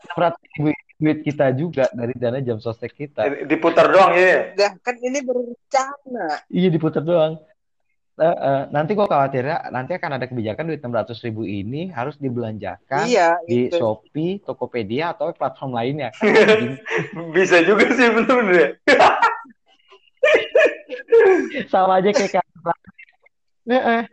600 0.10 0.42
ribu 0.52 0.68
itu 0.70 0.85
duit 0.96 1.20
kita 1.22 1.52
juga 1.52 1.92
dari 1.92 2.16
dana 2.16 2.40
jam 2.40 2.56
sostek 2.58 2.96
kita 2.96 3.28
Diputar 3.44 3.92
doang 3.92 4.16
ya. 4.16 4.56
Kan 4.80 4.96
ini 5.04 5.20
berencana. 5.20 6.40
iya 6.48 6.70
diputar 6.72 7.04
doang 7.04 7.36
Eh, 8.16 8.24
eh, 8.24 8.62
nanti 8.72 8.96
gua 8.96 9.12
khawatirnya 9.12 9.76
nanti 9.76 9.92
akan 9.92 10.16
ada 10.16 10.24
kebijakan 10.32 10.72
duit 10.72 10.80
600 10.80 11.20
ribu 11.20 11.44
ini 11.44 11.92
harus 11.92 12.16
dibelanjakan 12.16 13.12
Iya, 13.12 13.36
di 13.44 13.68
gitu. 13.68 13.76
Shopee, 13.76 14.40
Tokopedia 14.40 15.12
atau 15.12 15.36
platform 15.36 15.76
lainnya. 15.76 16.16
Bisa 17.36 17.60
juga 17.68 17.92
sih 17.92 18.08
bener-bener 18.08 18.80
ya. 18.88 19.12
sama 21.72 22.00
aja 22.00 22.16
kayak. 22.16 22.40
Nah. 23.68 24.08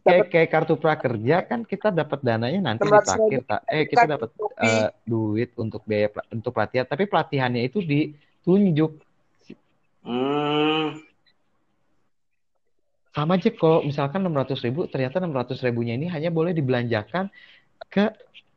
Kayak 0.00 0.26
kayak 0.32 0.48
kartu 0.48 0.74
prakerja 0.80 1.36
kan 1.44 1.60
kita 1.64 1.92
dapat 1.92 2.18
dananya 2.24 2.72
nanti 2.72 2.84
di 2.84 2.90
600 2.90 3.04
terakhir 3.04 3.40
tak 3.44 3.60
eh 3.68 3.84
kita 3.84 4.04
dapat 4.08 4.28
kopi. 4.32 4.64
eh, 4.64 4.88
duit 5.04 5.50
untuk 5.60 5.82
biaya 5.84 6.08
untuk 6.32 6.52
pelatihan 6.56 6.86
tapi 6.88 7.04
pelatihannya 7.04 7.62
itu 7.68 7.78
ditunjuk. 7.84 8.92
Hmm. 10.00 10.96
sama 13.12 13.36
aja 13.36 13.52
kalau 13.52 13.84
misalkan 13.84 14.24
600 14.24 14.64
ribu 14.64 14.88
ternyata 14.88 15.20
600 15.20 15.60
ribunya 15.60 15.92
ini 15.92 16.08
hanya 16.08 16.32
boleh 16.32 16.56
dibelanjakan 16.56 17.28
ke 17.92 18.08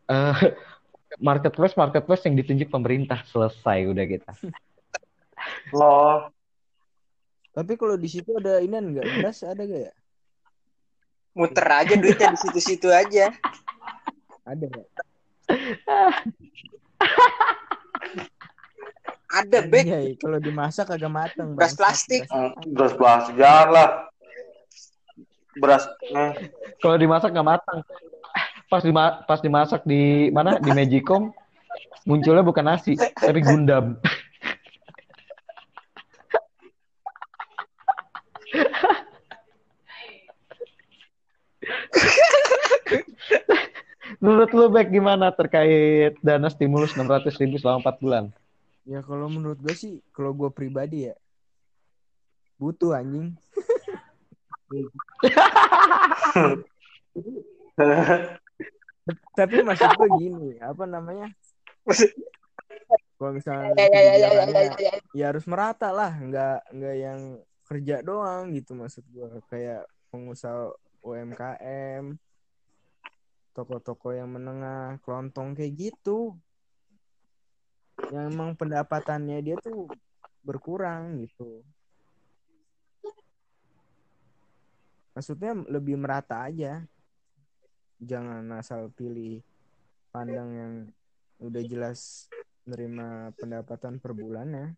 eh, 0.08 0.40
marketplace 1.28 1.76
marketplace 1.76 2.24
yang 2.24 2.40
ditunjuk 2.40 2.72
pemerintah. 2.72 3.28
Selesai 3.28 3.92
udah 3.92 4.06
kita 4.08 4.32
Loh. 5.76 6.32
tapi 7.52 7.76
kalau 7.76 8.00
di 8.00 8.08
situ 8.08 8.32
ada 8.40 8.64
ini 8.64 8.72
enggak 8.72 9.04
beras 9.20 9.44
ada 9.44 9.68
gak 9.68 9.82
ya 9.92 9.94
Muter 11.34 11.66
aja 11.66 11.94
duitnya 11.94 12.30
di 12.30 12.40
situ-situ 12.40 12.88
aja. 12.88 13.34
ada 14.44 14.66
gak 14.66 14.86
Ada 19.34 19.60
bek. 19.66 19.84
Iya, 19.84 20.00
kalau 20.16 20.38
dimasak 20.38 20.88
agak 20.88 21.10
mateng 21.10 21.58
Beras 21.58 21.74
plastik. 21.74 22.22
Beras- 22.24 22.54
Hmm, 22.54 22.70
Beras 22.70 22.94
plastik 22.94 23.36
jangan 23.36 23.68
lah. 23.72 23.90
Beras. 25.56 25.84
eh. 26.04 26.34
kalau 26.78 26.98
dimasak 26.98 27.30
nggak 27.30 27.46
matang 27.48 27.80
pas 28.66 28.82
dima- 28.82 29.22
pas 29.24 29.38
dimasak 29.38 29.82
di 29.84 30.02
mana 30.28 30.58
di 30.58 30.66
Magicom 30.68 31.30
munculnya 32.04 32.42
bukan 32.42 32.66
nasi 32.68 32.98
tapi 32.98 33.38
gundam 33.40 34.02
Menurut 44.24 44.56
lu 44.56 44.72
Bek 44.72 44.88
gimana 44.88 45.36
terkait 45.36 46.16
dana 46.24 46.48
stimulus 46.48 46.96
600 46.96 47.28
ribu 47.44 47.60
selama 47.60 47.92
4 47.92 48.00
bulan? 48.00 48.32
Ya 48.88 49.04
kalau 49.04 49.28
menurut 49.28 49.60
gue 49.60 49.76
sih, 49.76 50.00
kalau 50.16 50.32
gue 50.32 50.48
pribadi 50.48 51.12
ya 51.12 51.16
butuh 52.56 52.96
anjing. 52.96 53.36
Tapi 59.36 59.56
maksud 59.60 59.92
gue 59.92 60.10
gini, 60.16 60.56
apa 60.64 60.88
namanya? 60.88 61.28
Kalau 63.20 63.36
misalnya 63.36 63.76
Ya, 63.76 63.92
ya, 63.92 64.00
ya, 64.00 64.00
ya, 64.00 64.00
ya, 64.00 64.32
kebijakannya, 64.48 64.56
ya, 64.56 64.72
ya. 64.80 65.04
ya 65.12 65.26
harus 65.36 65.44
merata 65.52 65.92
lah, 65.92 66.16
nggak 66.16 66.72
nggak 66.72 66.96
yang 66.96 67.44
kerja 67.68 68.00
doang 68.00 68.56
gitu 68.56 68.72
maksud 68.72 69.04
gue. 69.12 69.44
Kayak 69.52 69.84
pengusaha 70.16 70.72
UMKM, 71.04 72.16
toko-toko 73.54 74.12
yang 74.12 74.34
menengah, 74.34 74.98
kelontong 75.06 75.54
kayak 75.54 75.74
gitu. 75.78 76.34
Yang 78.10 78.26
emang 78.34 78.58
pendapatannya 78.58 79.38
dia 79.46 79.56
tuh 79.62 79.88
berkurang 80.42 81.22
gitu. 81.24 81.62
Maksudnya 85.14 85.54
lebih 85.70 85.96
merata 85.96 86.50
aja. 86.50 86.82
Jangan 88.02 88.44
asal 88.58 88.90
pilih 88.92 89.46
pandang 90.10 90.50
yang 90.52 90.74
udah 91.38 91.64
jelas 91.64 92.28
nerima 92.66 93.30
pendapatan 93.38 94.02
per 94.02 94.12
bulannya. 94.18 94.74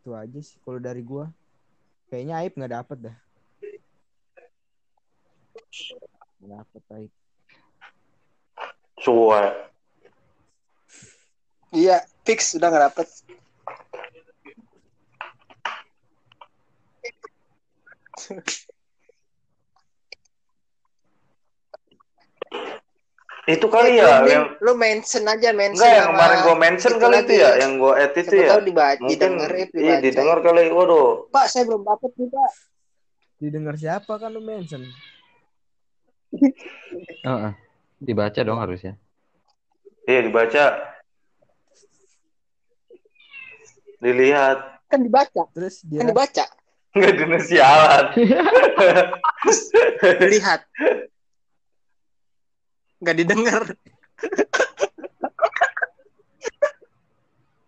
Itu 0.00 0.16
aja 0.16 0.40
sih 0.40 0.58
kalau 0.64 0.80
dari 0.80 1.04
gua. 1.04 1.28
Kayaknya 2.08 2.34
Aib 2.42 2.52
nggak 2.56 2.74
dapet 2.74 2.98
dah. 3.12 3.16
Nggak 6.42 6.58
dapet 6.58 6.82
Aib. 6.96 7.12
Suwe. 9.00 9.44
Iya, 11.72 12.04
fix 12.28 12.52
udah 12.60 12.68
nggak 12.68 12.84
dapet. 12.92 13.08
Itu 23.42 23.66
kali 23.66 23.98
Eh, 23.98 24.06
ya 24.06 24.22
lu, 24.22 24.30
yang 24.30 24.46
lu 24.62 24.72
mention 24.78 25.26
aja 25.26 25.50
mention 25.50 25.82
enggak 25.82 25.98
yang 25.98 26.08
kemarin 26.14 26.38
gue 26.46 26.56
mention 26.62 26.92
itu 26.94 27.02
kali 27.02 27.16
itu 27.26 27.34
ya, 27.42 27.50
yang 27.58 27.72
gue 27.74 27.92
edit 27.98 28.24
itu 28.30 28.36
ya. 28.38 28.48
tahu 28.54 28.62
dibaca, 28.62 29.00
Mungkin 29.02 29.10
didengar, 29.18 29.50
iya 29.74 29.94
didengar 29.98 30.38
kali. 30.46 30.62
Waduh. 30.70 31.26
Pak, 31.34 31.46
saya 31.50 31.66
belum 31.66 31.82
dapat 31.82 32.10
nih, 32.14 32.28
Pak. 32.30 32.50
Didengar 33.42 33.74
siapa 33.74 34.12
kan 34.14 34.30
lu 34.30 34.38
mention? 34.38 34.86
Heeh. 37.26 37.52
Dibaca 38.02 38.40
dong 38.42 38.58
harusnya. 38.58 38.98
Iya 40.10 40.26
dibaca. 40.26 40.64
Dilihat. 44.02 44.58
Kan 44.90 45.00
dibaca, 45.06 45.42
Terus 45.54 45.86
dia 45.86 46.02
kan 46.02 46.10
dibaca. 46.10 46.44
Enggak 46.92 47.12
di 47.16 47.38
sialan. 47.46 48.04
Lihat. 50.34 50.60
Nggak 53.00 53.16
didengar. 53.16 53.62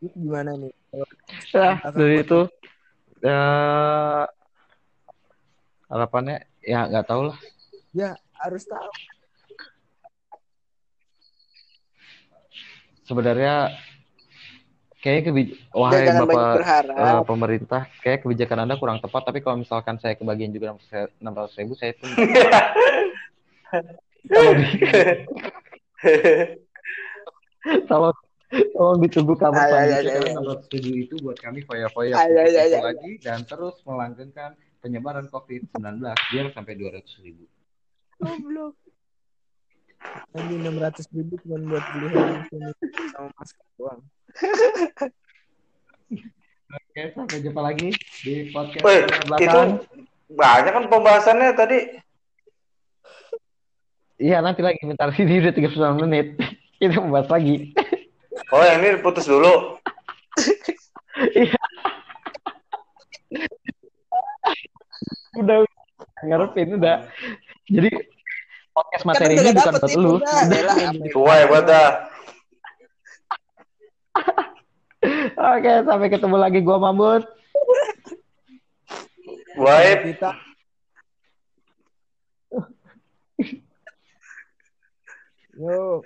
itu 0.05 0.13
gimana 0.21 0.53
nih? 0.61 0.73
Kalau 0.93 1.07
Nah, 1.55 1.79
dari 1.97 2.21
itu 2.21 2.41
eh 3.25 4.25
harapannya 5.89 6.45
ya 6.61 6.85
nggak 6.93 7.07
tahu 7.09 7.33
lah. 7.33 7.39
ya 7.97 8.13
harus 8.45 8.65
tahu. 8.69 8.91
Sebenarnya 13.05 13.73
kayak 15.05 15.29
kebij 15.29 15.49
wahai 15.77 16.09
Jangan 16.09 16.25
Bapak 16.25 16.65
eh, 16.89 17.21
pemerintah, 17.29 17.83
kayak 18.01 18.25
kebijakan 18.25 18.65
Anda 18.65 18.81
kurang 18.81 19.05
tepat. 19.05 19.29
Tapi 19.29 19.45
kalau 19.45 19.61
misalkan 19.61 20.01
saya 20.01 20.17
kebagian 20.17 20.53
juga 20.57 20.73
enam 21.21 21.35
ratus 21.37 21.61
ribu, 21.61 21.77
saya 21.77 21.93
pun 22.01 22.09
tolong 27.89 28.17
tolong 28.73 28.99
ditunggu 29.05 29.35
kabar 29.37 29.69
selanjutnya 29.69 30.33
enam 30.33 30.45
ratus 30.49 30.69
ribu 30.73 30.91
itu 30.97 31.15
buat 31.21 31.37
kami 31.37 31.61
kumpul-kumpul 31.69 32.09
ay. 32.09 32.81
lagi 32.81 33.13
dan 33.21 33.45
terus 33.45 33.77
melanggengkan 33.85 34.57
penyebaran 34.85 35.29
COVID-19 35.33 36.01
biar 36.05 36.47
sampai 36.53 36.77
dua 36.77 36.97
ratus 37.01 37.17
ribu. 37.25 37.45
Goblok. 38.25 38.75
Nanti 40.33 40.55
enam 40.61 40.77
ratus 40.81 41.05
ribu 41.13 41.37
cuma 41.45 41.57
buat 41.65 41.85
beli 41.97 42.09
hand 42.13 42.45
sanitizer 42.49 43.05
sama 43.13 43.29
masker 43.37 43.67
doang. 43.77 44.01
Oke, 46.75 47.03
sampai 47.15 47.39
jumpa 47.45 47.61
lagi 47.61 47.89
di 48.25 48.49
podcast 48.51 48.83
Woi, 48.85 48.97
Suara 49.05 49.17
itu 49.17 49.27
belakang. 49.29 49.71
banyak 50.33 50.73
kan 50.73 50.85
pembahasannya 50.89 51.53
tadi. 51.57 51.79
Iya, 54.21 54.41
nanti 54.41 54.63
lagi 54.65 54.81
bentar 54.85 55.11
ini 55.21 55.41
udah 55.45 55.53
39 55.53 56.05
menit. 56.05 56.27
Kita 56.81 57.01
membahas 57.01 57.29
lagi. 57.33 57.73
Oh, 58.53 58.61
yang 58.61 58.85
ini 58.85 59.01
putus 59.01 59.25
dulu. 59.29 59.79
udah 65.41 65.65
ngarepin 66.27 66.77
udah. 66.79 67.07
Jadi 67.71 67.91
podcast 68.75 69.03
Kan 69.07 69.09
materi 69.15 69.35
ini 69.39 69.51
bukan 69.55 69.75
buat 69.79 69.95
lu. 69.95 70.15
ya 71.31 71.47
buat 71.47 71.65
dah. 71.71 71.91
Oke, 75.55 75.73
sampai 75.87 76.09
ketemu 76.11 76.37
lagi 76.37 76.59
gua 76.61 76.79
Mamut. 76.83 77.23
Kita 79.55 80.35
Yo, 85.55 86.03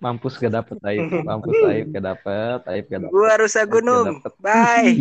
Mampus 0.00 0.38
gak 0.38 0.54
dapet 0.54 0.78
Aib. 0.86 1.10
Mampus 1.28 1.58
Aib 1.68 1.90
gak 1.92 2.04
dapet. 2.06 2.58
Aib 2.70 2.84
gak 2.88 3.00
dapet. 3.04 3.12
Gua 3.12 3.34
Rusa 3.36 3.66
Gunung. 3.66 4.22
Bye. 4.38 4.94